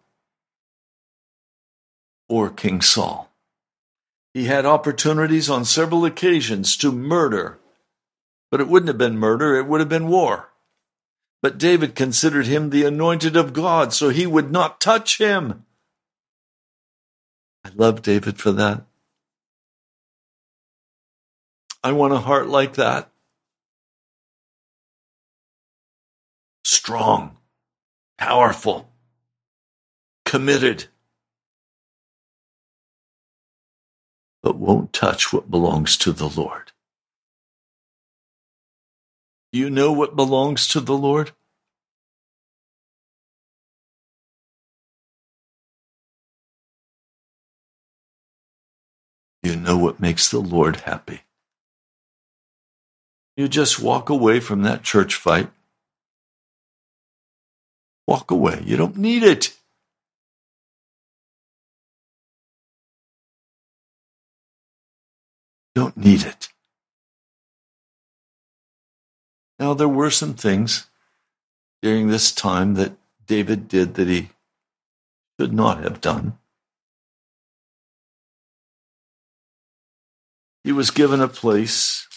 or 2.30 2.50
King 2.50 2.82
Saul. 2.82 3.30
He 4.34 4.46
had 4.46 4.66
opportunities 4.66 5.50
on 5.50 5.66
several 5.66 6.06
occasions 6.06 6.76
to 6.78 6.92
murder, 6.92 7.60
but 8.52 8.62
it 8.62 8.68
wouldn't 8.68 8.88
have 8.88 8.98
been 8.98 9.18
murder, 9.18 9.56
it 9.56 9.68
would 9.68 9.80
have 9.80 9.90
been 9.90 10.08
war. 10.08 10.50
But 11.42 11.58
David 11.58 11.96
considered 11.96 12.48
him 12.48 12.70
the 12.70 12.86
anointed 12.86 13.36
of 13.36 13.54
God, 13.54 13.94
so 13.94 14.10
he 14.10 14.26
would 14.26 14.52
not 14.52 14.82
touch 14.82 15.18
him. 15.20 15.66
I 17.64 17.70
love 17.76 18.02
David 18.02 18.40
for 18.40 18.52
that. 18.54 18.84
I 21.84 21.92
want 21.92 22.14
a 22.14 22.20
heart 22.20 22.48
like 22.48 22.76
that. 22.76 23.12
Strong 26.64 27.38
powerful, 28.18 28.90
committed, 30.26 30.86
but 34.42 34.58
won't 34.58 34.94
touch 34.94 35.34
what 35.34 35.52
belongs 35.52 35.98
to 35.98 36.12
the 36.12 36.30
Lord. 36.30 36.65
You 39.56 39.70
know 39.70 39.94
what 39.94 40.18
belongs 40.18 40.68
to 40.68 40.82
the 40.82 40.98
Lord? 40.98 41.32
You 49.44 49.56
know 49.56 49.78
what 49.78 50.02
makes 50.02 50.30
the 50.30 50.40
Lord 50.40 50.82
happy. 50.82 51.22
You 53.38 53.48
just 53.48 53.80
walk 53.80 54.10
away 54.10 54.42
from 54.42 54.64
that 54.64 54.84
church 54.84 55.16
fight 55.16 55.50
Walk 58.08 58.30
away. 58.30 58.62
You 58.66 58.76
don't 58.76 58.98
need 58.98 59.24
it. 59.24 59.56
Don't 65.74 65.96
need 65.96 66.24
it. 66.24 66.50
Now, 69.60 69.74
there 69.74 69.88
were 69.88 70.10
some 70.10 70.34
things 70.34 70.88
during 71.82 72.08
this 72.08 72.32
time 72.32 72.74
that 72.76 72.94
David 73.26 73.68
did 73.68 73.96
that 73.96 74.08
he 74.08 74.30
should 75.40 75.54
not 75.54 75.84
have 75.84 76.02
done. 76.02 76.38
He 80.64 80.72
was 80.72 80.92
given 80.92 81.22
a 81.22 81.28
place 81.28 82.08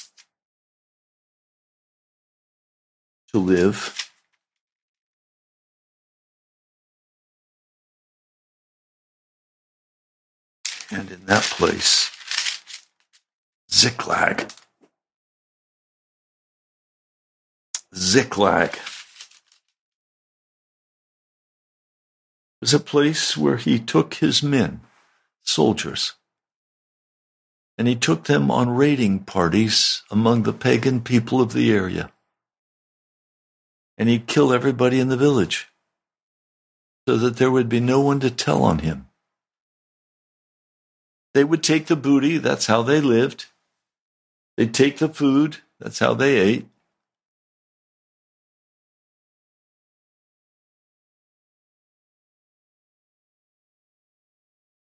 to 3.33 3.39
live. 3.39 4.09
and 10.91 11.11
in 11.11 11.27
that 11.27 11.43
place, 11.43 12.11
Ziklag. 13.71 14.51
Ziklag. 17.95 18.79
was 22.61 22.75
a 22.75 22.81
place 22.81 23.37
where 23.37 23.57
he 23.57 23.79
took 23.79 24.15
his 24.15 24.43
men, 24.43 24.81
soldiers, 25.45 26.15
and 27.77 27.87
he 27.87 27.95
took 27.95 28.25
them 28.25 28.51
on 28.51 28.69
raiding 28.71 29.21
parties 29.21 30.03
among 30.11 30.43
the 30.43 30.53
pagan 30.53 31.01
people 31.01 31.41
of 31.41 31.53
the 31.53 31.71
area. 31.73 32.13
And 33.97 34.09
he'd 34.09 34.27
kill 34.27 34.53
everybody 34.53 34.99
in 35.01 35.09
the 35.09 35.17
village 35.17 35.69
so 37.07 37.17
that 37.17 37.37
there 37.37 37.51
would 37.51 37.69
be 37.69 37.81
no 37.81 38.01
one 38.01 38.21
to 38.21 38.31
tell 38.31 38.63
on 38.63 38.81
him. 38.81 39.07
They 41.35 41.45
would 41.45 41.63
take 41.63 41.87
the 41.87 41.97
booty, 41.97 42.39
that's 42.39 42.67
how 42.67 42.83
they 42.83 43.01
lived. 43.01 43.47
They'd 44.57 44.75
take 44.75 44.99
the 44.99 45.09
food, 45.09 45.59
that's 45.79 46.01
how 46.01 46.15
they 46.15 46.37
ate. 46.37 46.67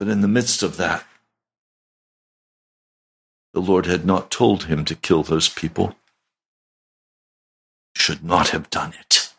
But 0.03 0.11
in 0.11 0.19
the 0.19 0.27
midst 0.27 0.61
of 0.63 0.75
that, 0.75 1.05
the 3.53 3.61
Lord 3.61 3.85
had 3.85 4.05
not 4.05 4.29
told 4.29 4.65
him 4.65 4.83
to 4.83 4.95
kill 4.95 5.23
those 5.23 5.47
people. 5.47 5.95
Should 7.95 8.21
not 8.21 8.49
have 8.49 8.69
done 8.69 8.93
it. 8.99 9.33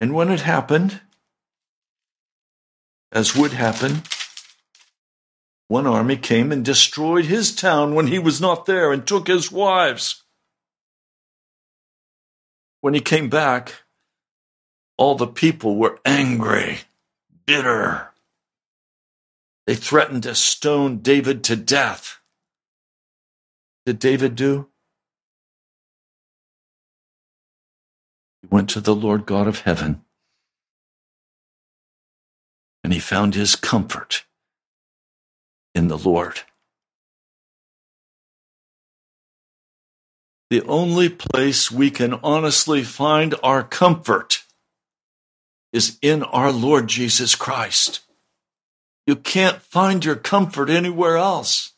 And 0.00 0.14
when 0.14 0.32
it 0.32 0.40
happened, 0.40 1.00
as 3.12 3.36
would 3.36 3.52
happen, 3.52 4.02
one 5.68 5.86
army 5.86 6.16
came 6.16 6.50
and 6.50 6.64
destroyed 6.64 7.26
his 7.26 7.54
town 7.54 7.94
when 7.94 8.08
he 8.08 8.18
was 8.18 8.40
not 8.40 8.66
there 8.66 8.92
and 8.92 9.06
took 9.06 9.28
his 9.28 9.52
wives. 9.52 10.24
When 12.80 12.94
he 12.94 13.00
came 13.00 13.28
back, 13.28 13.81
all 15.02 15.16
the 15.16 15.26
people 15.26 15.74
were 15.74 15.98
angry, 16.04 16.78
bitter. 17.44 18.12
They 19.66 19.74
threatened 19.74 20.22
to 20.22 20.36
stone 20.36 20.98
David 20.98 21.42
to 21.42 21.56
death. 21.56 22.20
Did 23.84 23.98
David 23.98 24.36
do? 24.36 24.68
He 28.42 28.48
went 28.48 28.70
to 28.70 28.80
the 28.80 28.94
Lord 28.94 29.26
God 29.26 29.48
of 29.48 29.62
heaven 29.62 30.02
and 32.84 32.92
he 32.92 33.00
found 33.00 33.34
his 33.34 33.56
comfort 33.56 34.24
in 35.74 35.88
the 35.88 35.98
Lord. 35.98 36.42
The 40.48 40.62
only 40.62 41.08
place 41.08 41.72
we 41.72 41.90
can 41.90 42.14
honestly 42.22 42.84
find 42.84 43.34
our 43.42 43.64
comfort 43.64 44.41
is 45.72 45.98
in 46.02 46.22
our 46.22 46.52
Lord 46.52 46.88
Jesus 46.88 47.34
Christ. 47.34 48.00
You 49.06 49.16
can't 49.16 49.60
find 49.62 50.04
your 50.04 50.16
comfort 50.16 50.70
anywhere 50.70 51.16
else. 51.16 51.72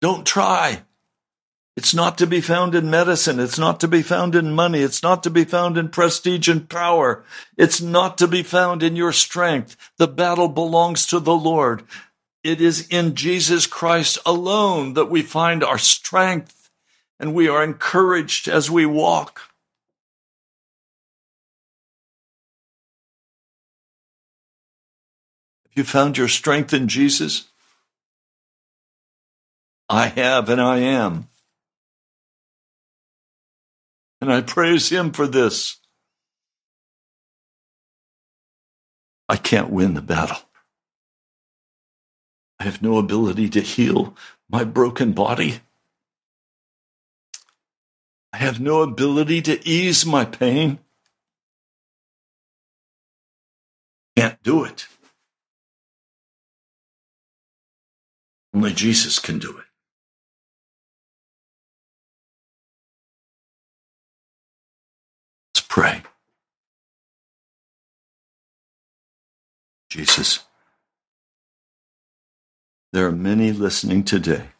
Don't 0.00 0.26
try. 0.26 0.82
It's 1.76 1.94
not 1.94 2.18
to 2.18 2.26
be 2.26 2.40
found 2.40 2.74
in 2.74 2.90
medicine. 2.90 3.40
It's 3.40 3.58
not 3.58 3.80
to 3.80 3.88
be 3.88 4.02
found 4.02 4.34
in 4.34 4.52
money. 4.52 4.80
It's 4.80 5.02
not 5.02 5.22
to 5.22 5.30
be 5.30 5.44
found 5.44 5.78
in 5.78 5.88
prestige 5.88 6.48
and 6.48 6.68
power. 6.68 7.24
It's 7.56 7.80
not 7.80 8.18
to 8.18 8.28
be 8.28 8.42
found 8.42 8.82
in 8.82 8.96
your 8.96 9.12
strength. 9.12 9.76
The 9.96 10.08
battle 10.08 10.48
belongs 10.48 11.06
to 11.06 11.20
the 11.20 11.34
Lord. 11.34 11.84
It 12.42 12.60
is 12.60 12.88
in 12.88 13.14
Jesus 13.14 13.66
Christ 13.66 14.18
alone 14.26 14.94
that 14.94 15.10
we 15.10 15.22
find 15.22 15.62
our 15.62 15.78
strength 15.78 16.70
and 17.18 17.34
we 17.34 17.48
are 17.48 17.62
encouraged 17.62 18.48
as 18.48 18.70
we 18.70 18.86
walk. 18.86 19.49
You 25.80 25.84
found 25.84 26.18
your 26.18 26.28
strength 26.28 26.74
in 26.74 26.88
Jesus? 26.88 27.48
I 29.88 30.08
have 30.08 30.50
and 30.50 30.60
I 30.60 30.78
am. 30.80 31.28
And 34.20 34.30
I 34.30 34.42
praise 34.42 34.90
Him 34.90 35.10
for 35.10 35.26
this. 35.26 35.78
I 39.26 39.36
can't 39.36 39.70
win 39.70 39.94
the 39.94 40.02
battle. 40.02 40.36
I 42.58 42.64
have 42.64 42.82
no 42.82 42.98
ability 42.98 43.48
to 43.50 43.60
heal 43.62 44.14
my 44.50 44.64
broken 44.64 45.12
body. 45.12 45.60
I 48.34 48.36
have 48.36 48.60
no 48.60 48.82
ability 48.82 49.40
to 49.42 49.66
ease 49.66 50.04
my 50.04 50.26
pain. 50.26 50.78
Can't 54.14 54.42
do 54.42 54.64
it. 54.64 54.86
Only 58.54 58.72
Jesus 58.72 59.18
can 59.18 59.38
do 59.38 59.58
it. 59.58 59.64
Let's 65.54 65.66
pray. 65.68 66.02
Jesus, 69.90 70.40
there 72.92 73.06
are 73.06 73.12
many 73.12 73.50
listening 73.50 74.04
today 74.04 74.50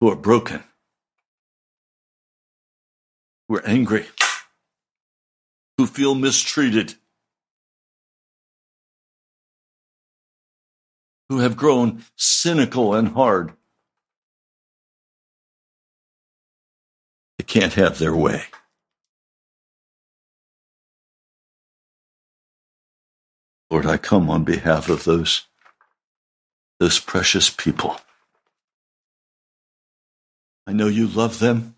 who 0.00 0.08
are 0.08 0.16
broken, 0.16 0.62
who 3.48 3.56
are 3.56 3.66
angry, 3.66 4.06
who 5.76 5.86
feel 5.86 6.14
mistreated, 6.14 6.94
who 11.30 11.38
have 11.38 11.56
grown 11.56 12.02
cynical 12.16 12.92
and 12.92 13.10
hard. 13.10 13.52
They 17.38 17.44
can't 17.44 17.74
have 17.74 18.00
their 18.00 18.14
way. 18.16 18.42
Lord, 23.70 23.86
I 23.86 23.96
come 23.96 24.28
on 24.28 24.42
behalf 24.42 24.88
of 24.88 25.04
those, 25.04 25.46
those 26.80 26.98
precious 26.98 27.48
people. 27.48 28.00
I 30.66 30.72
know 30.72 30.88
you 30.88 31.06
love 31.06 31.38
them. 31.38 31.76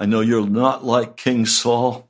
I 0.00 0.06
know 0.06 0.22
you're 0.22 0.48
not 0.48 0.86
like 0.86 1.18
King 1.18 1.44
Saul. 1.44 2.08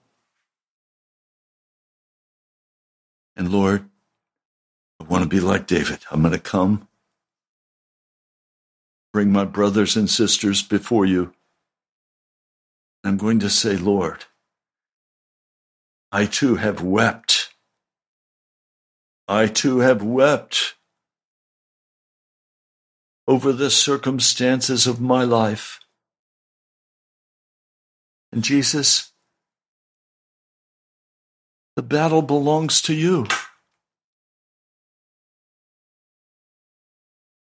And 3.34 3.50
Lord, 3.50 3.90
I 5.00 5.04
want 5.04 5.22
to 5.22 5.28
be 5.28 5.40
like 5.40 5.66
David. 5.66 6.00
I'm 6.10 6.22
going 6.22 6.32
to 6.32 6.38
come, 6.38 6.88
bring 9.12 9.30
my 9.32 9.44
brothers 9.44 9.96
and 9.96 10.08
sisters 10.10 10.62
before 10.62 11.06
you. 11.06 11.32
I'm 13.04 13.16
going 13.16 13.38
to 13.40 13.50
say, 13.50 13.76
Lord, 13.76 14.24
I 16.10 16.26
too 16.26 16.56
have 16.56 16.82
wept. 16.82 17.50
I 19.28 19.46
too 19.46 19.80
have 19.80 20.02
wept 20.02 20.74
over 23.28 23.52
the 23.52 23.70
circumstances 23.70 24.86
of 24.86 25.00
my 25.00 25.24
life. 25.24 25.80
And 28.32 28.42
Jesus, 28.42 29.12
the 31.74 31.82
battle 31.82 32.22
belongs 32.22 32.80
to 32.82 32.94
you. 32.94 33.26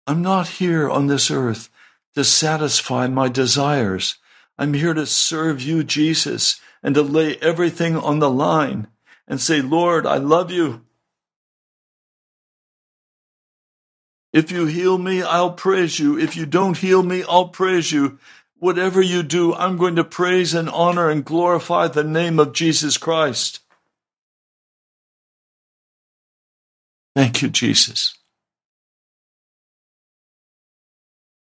I'm 0.07 0.21
not 0.21 0.47
here 0.47 0.89
on 0.89 1.07
this 1.07 1.29
earth 1.29 1.69
to 2.15 2.23
satisfy 2.23 3.07
my 3.07 3.27
desires. 3.27 4.17
I'm 4.57 4.73
here 4.73 4.93
to 4.93 5.05
serve 5.05 5.61
you, 5.61 5.83
Jesus, 5.83 6.61
and 6.81 6.95
to 6.95 7.01
lay 7.01 7.35
everything 7.41 7.97
on 7.97 8.19
the 8.19 8.29
line 8.29 8.87
and 9.27 9.41
say, 9.41 9.61
Lord, 9.61 10.07
I 10.07 10.15
love 10.15 10.49
you. 10.49 10.81
If 14.31 14.49
you 14.49 14.65
heal 14.65 14.97
me, 14.97 15.21
I'll 15.21 15.51
praise 15.51 15.99
you. 15.99 16.17
If 16.17 16.37
you 16.37 16.45
don't 16.45 16.77
heal 16.77 17.03
me, 17.03 17.23
I'll 17.27 17.49
praise 17.49 17.91
you. 17.91 18.17
Whatever 18.59 19.01
you 19.01 19.23
do, 19.23 19.53
I'm 19.53 19.77
going 19.77 19.97
to 19.97 20.03
praise 20.03 20.53
and 20.53 20.69
honor 20.69 21.09
and 21.09 21.25
glorify 21.25 21.87
the 21.87 22.03
name 22.03 22.39
of 22.39 22.53
Jesus 22.53 22.97
Christ. 22.97 23.59
Thank 27.13 27.41
you, 27.41 27.49
Jesus. 27.49 28.17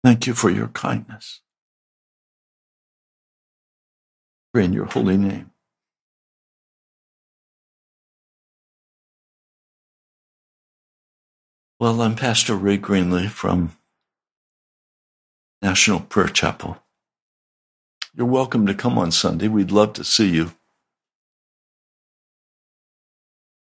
Thank 0.04 0.28
you 0.28 0.34
for 0.34 0.50
your 0.50 0.68
kindness. 0.68 1.42
Pray 4.54 4.64
in 4.66 4.72
your 4.74 4.86
holy 4.86 5.16
name. 5.18 5.52
Well, 11.80 12.02
I'm 12.02 12.16
Pastor 12.16 12.56
Ray 12.56 12.78
Greenley 12.78 13.28
from 13.28 13.76
National 15.62 16.00
Prayer 16.00 16.28
Chapel. 16.28 16.78
you're 18.14 18.26
welcome 18.26 18.66
to 18.66 18.74
come 18.74 18.98
on 18.98 19.12
Sunday. 19.12 19.48
We'd 19.48 19.72
love 19.72 19.94
to 19.94 20.04
see 20.04 20.30
you. 20.30 20.52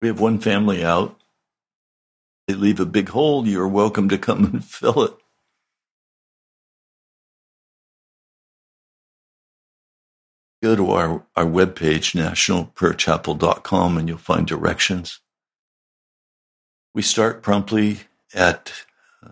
We 0.01 0.09
have 0.09 0.19
one 0.21 0.39
family 0.39 0.83
out. 0.83 1.19
They 2.47 2.55
leave 2.55 2.79
a 2.81 2.85
big 2.87 3.09
hole. 3.09 3.47
You're 3.47 3.67
welcome 3.69 4.09
to 4.09 4.19
come 4.19 4.45
and 4.45 4.65
fill 4.79 5.03
it. 5.03 5.13
Go 10.61 10.75
to 10.75 10.91
our, 10.91 11.23
our 11.35 11.45
webpage, 11.45 12.13
nationalprayerchapel.com, 12.13 13.97
and 13.97 14.07
you'll 14.07 14.17
find 14.19 14.45
directions. 14.45 15.19
We 16.93 17.01
start 17.01 17.41
promptly 17.41 18.01
at 18.33 18.71
uh, 19.25 19.29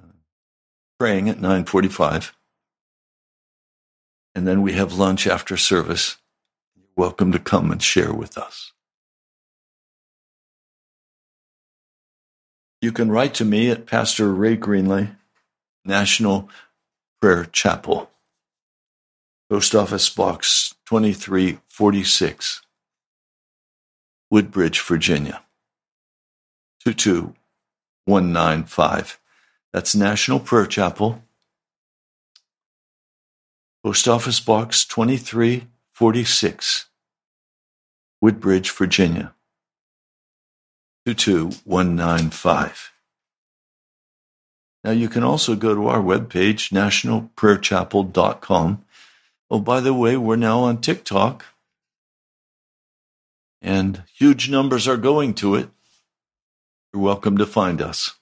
praying 0.97 1.29
at 1.29 1.37
945. 1.37 2.33
And 4.33 4.47
then 4.47 4.63
we 4.63 4.73
have 4.73 4.93
lunch 4.93 5.27
after 5.27 5.55
service. 5.55 6.17
You're 6.75 6.87
welcome 6.95 7.31
to 7.31 7.39
come 7.39 7.71
and 7.71 7.83
share 7.83 8.13
with 8.13 8.35
us. 8.37 8.71
You 12.81 12.91
can 12.91 13.11
write 13.11 13.33
to 13.35 13.45
me 13.45 13.69
at 13.69 13.85
Pastor 13.85 14.33
Ray 14.33 14.55
Greenley, 14.55 15.15
National 15.83 16.49
Prayer 17.21 17.45
Chapel, 17.45 18.09
Post 19.49 19.75
Office 19.75 20.09
Box 20.09 20.73
2346, 20.89 22.61
Woodbridge, 24.31 24.81
Virginia 24.81 25.43
22195. 26.83 29.19
That's 29.71 29.93
National 29.93 30.39
Prayer 30.39 30.65
Chapel, 30.65 31.21
Post 33.83 34.07
Office 34.07 34.39
Box 34.39 34.83
2346, 34.85 36.87
Woodbridge, 38.19 38.71
Virginia 38.71 39.35
22195. 41.05 42.93
Now 44.83 44.89
you 44.89 45.07
can 45.07 45.23
also 45.23 45.55
go 45.55 45.75
to 45.75 45.85
our 45.85 46.01
webpage, 46.01 46.71
nationalprayerchapel.com. 46.71 48.85
Oh, 49.51 49.59
by 49.59 49.79
the 49.79 49.93
way, 49.93 50.15
we're 50.15 50.35
now 50.35 50.59
on 50.59 50.79
TikTok, 50.79 51.43
and 53.61 54.03
huge 54.13 54.49
numbers 54.49 54.87
are 54.87 54.97
going 54.97 55.33
to 55.35 55.55
it. 55.55 55.69
You're 56.93 57.01
welcome 57.01 57.37
to 57.37 57.47
find 57.47 57.81
us. 57.81 58.15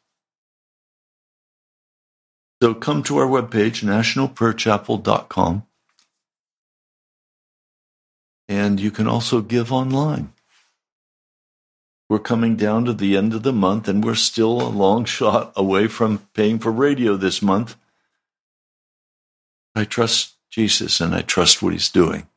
So 2.62 2.74
come 2.74 3.04
to 3.04 3.18
our 3.18 3.28
webpage, 3.28 3.84
nationalprayerchapel.com, 3.84 5.64
and 8.48 8.80
you 8.80 8.90
can 8.90 9.08
also 9.08 9.42
give 9.42 9.72
online. 9.72 10.34
We're 12.10 12.20
coming 12.20 12.56
down 12.56 12.86
to 12.86 12.94
the 12.94 13.18
end 13.18 13.34
of 13.34 13.44
the 13.44 13.52
month, 13.52 13.90
and 13.90 14.02
we're 14.02 14.16
still 14.16 14.62
a 14.62 14.70
long 14.70 15.04
shot 15.18 15.52
away 15.58 15.88
from 15.88 16.20
paying 16.34 16.58
for 16.60 16.72
radio 16.72 17.18
this 17.18 17.42
month. 17.42 17.76
I 19.76 19.84
trust 19.84 20.37
Jesus 20.52 21.00
and 21.02 21.14
I 21.14 21.22
trust 21.22 21.62
what 21.62 21.74
He's 21.74 21.90
doing. 21.90 22.28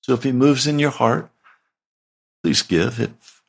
So 0.00 0.14
if 0.14 0.22
He 0.22 0.32
moves 0.32 0.66
in 0.66 0.78
your 0.78 0.90
heart, 0.90 1.30
please 2.42 2.62
give 2.62 3.00
if 3.00 3.42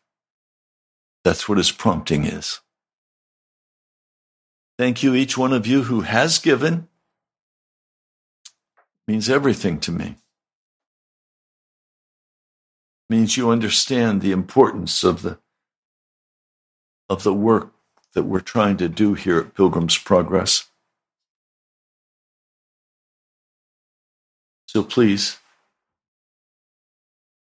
that's 1.24 1.48
what 1.48 1.58
His 1.58 1.72
prompting 1.72 2.26
is. 2.26 2.60
Thank 4.78 5.04
you, 5.04 5.14
each 5.14 5.38
one 5.38 5.54
of 5.54 5.68
you 5.68 5.84
who 5.84 6.02
has 6.02 6.40
given. 6.40 6.88
It 8.76 9.12
means 9.12 9.30
everything 9.30 9.80
to 9.82 9.92
me 9.92 10.16
means 13.14 13.38
you 13.38 13.52
understand 13.52 14.22
the 14.22 14.32
importance 14.32 15.04
of 15.04 15.22
the 15.22 15.38
of 17.10 17.22
the 17.22 17.34
work 17.34 17.72
that 18.14 18.24
we're 18.24 18.40
trying 18.40 18.76
to 18.78 18.90
do 18.90 19.14
here 19.14 19.38
at 19.38 19.54
Pilgrim's 19.54 19.98
Progress. 19.98 20.68
So 24.74 24.82
please, 24.84 25.38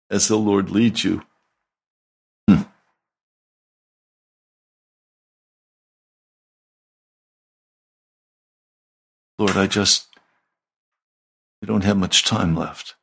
as 0.09 0.27
the 0.27 0.35
Lord 0.35 0.69
leads 0.69 1.01
you, 1.05 1.23
hmm, 2.45 2.63
Lord, 9.39 9.55
I 9.55 9.67
just, 9.67 10.09
we 11.61 11.67
don't 11.67 11.85
have 11.85 11.95
much 11.95 12.25
time 12.25 12.53
left. 12.53 12.95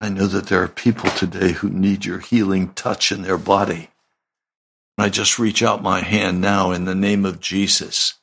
I 0.00 0.10
know 0.10 0.28
that 0.28 0.46
there 0.46 0.62
are 0.62 0.68
people 0.68 1.10
today 1.10 1.50
who 1.54 1.70
need 1.70 2.04
your 2.04 2.20
healing 2.20 2.72
touch 2.74 3.10
in 3.10 3.22
their 3.22 3.36
body. 3.36 3.88
I 4.96 5.08
just 5.08 5.40
reach 5.40 5.60
out 5.60 5.82
my 5.82 6.02
hand 6.02 6.40
now 6.40 6.70
in 6.70 6.84
the 6.84 6.94
name 6.94 7.24
of 7.24 7.40
Jesus. 7.40 8.14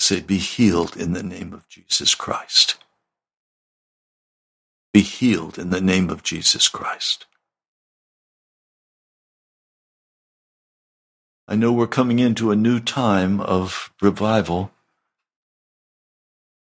Say, 0.00 0.20
Be 0.20 0.38
healed 0.38 0.96
in 0.96 1.12
the 1.12 1.22
name 1.22 1.52
of 1.52 1.68
Jesus 1.68 2.14
Christ. 2.14 2.76
Be 4.92 5.02
healed 5.02 5.58
in 5.58 5.70
the 5.70 5.80
name 5.80 6.10
of 6.10 6.22
Jesus 6.22 6.68
Christ. 6.68 7.26
I 11.46 11.56
know 11.56 11.72
we're 11.72 11.86
coming 11.86 12.18
into 12.18 12.50
a 12.50 12.56
new 12.56 12.80
time 12.80 13.40
of 13.40 13.92
revival 14.00 14.72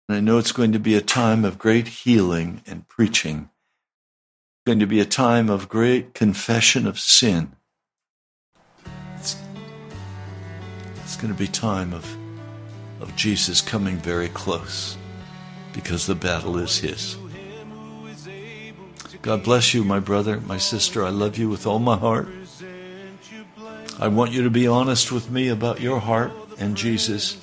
and 0.10 0.18
I 0.18 0.22
know 0.22 0.40
it's 0.40 0.52
going 0.52 0.72
to 0.72 0.80
be 0.80 0.96
a 0.96 1.02
time 1.02 1.46
of 1.46 1.60
great 1.60 1.88
healing 1.88 2.64
and 2.66 2.88
preaching. 2.88 3.52
It's 4.56 4.66
going 4.66 4.80
to 4.80 4.88
be 4.88 5.00
a 5.00 5.06
time 5.06 5.52
of 5.52 5.70
great 5.70 6.16
confession 6.16 6.88
of 6.88 7.00
sin. 7.00 7.52
It's, 9.18 9.38
it's 11.04 11.16
going 11.16 11.32
to 11.32 11.38
be 11.38 11.46
time 11.46 11.94
of, 11.94 12.18
of 13.00 13.16
Jesus 13.16 13.62
coming 13.62 13.98
very 13.98 14.30
close 14.30 14.98
because 15.74 16.06
the 16.06 16.16
battle 16.16 16.58
is 16.58 16.80
his. 16.80 17.18
God 19.22 19.44
bless 19.44 19.74
you, 19.74 19.84
my 19.84 20.00
brother, 20.00 20.40
my 20.42 20.58
sister. 20.58 21.04
I 21.04 21.10
love 21.10 21.38
you 21.38 21.50
with 21.50 21.68
all 21.68 21.80
my 21.80 21.98
heart. 21.98 22.28
I 24.00 24.08
want 24.08 24.32
you 24.32 24.44
to 24.44 24.50
be 24.50 24.68
honest 24.68 25.12
with 25.12 25.30
me 25.30 25.50
about 25.50 25.82
your 25.82 26.00
heart 26.00 26.32
and 26.58 26.78
Jesus. 26.78 27.38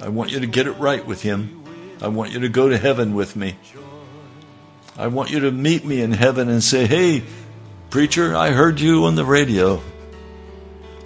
I 0.00 0.08
want 0.08 0.32
you 0.32 0.40
to 0.40 0.46
get 0.46 0.66
it 0.66 0.72
right 0.72 1.06
with 1.06 1.22
him. 1.22 1.62
I 2.00 2.08
want 2.08 2.32
you 2.32 2.40
to 2.40 2.48
go 2.48 2.68
to 2.68 2.76
heaven 2.76 3.14
with 3.14 3.36
me. 3.36 3.54
I 4.98 5.06
want 5.06 5.30
you 5.30 5.40
to 5.40 5.52
meet 5.52 5.84
me 5.84 6.02
in 6.02 6.10
heaven 6.10 6.48
and 6.48 6.62
say, 6.62 6.86
Hey, 6.86 7.22
preacher, 7.90 8.34
I 8.34 8.50
heard 8.50 8.80
you 8.80 9.04
on 9.04 9.14
the 9.14 9.24
radio. 9.24 9.80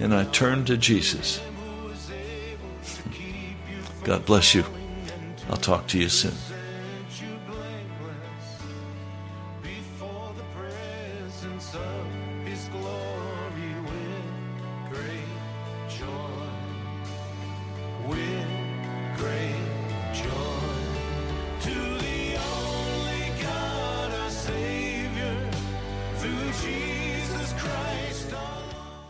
And 0.01 0.15
I 0.15 0.25
turned 0.25 0.69
to 0.69 0.79
Jesus. 0.79 1.41
God 4.07 4.25
bless 4.25 4.55
you. 4.55 4.65
I'll 5.51 5.57
talk 5.57 5.89
to 5.89 5.99
you 5.99 6.09
soon. 6.09 6.46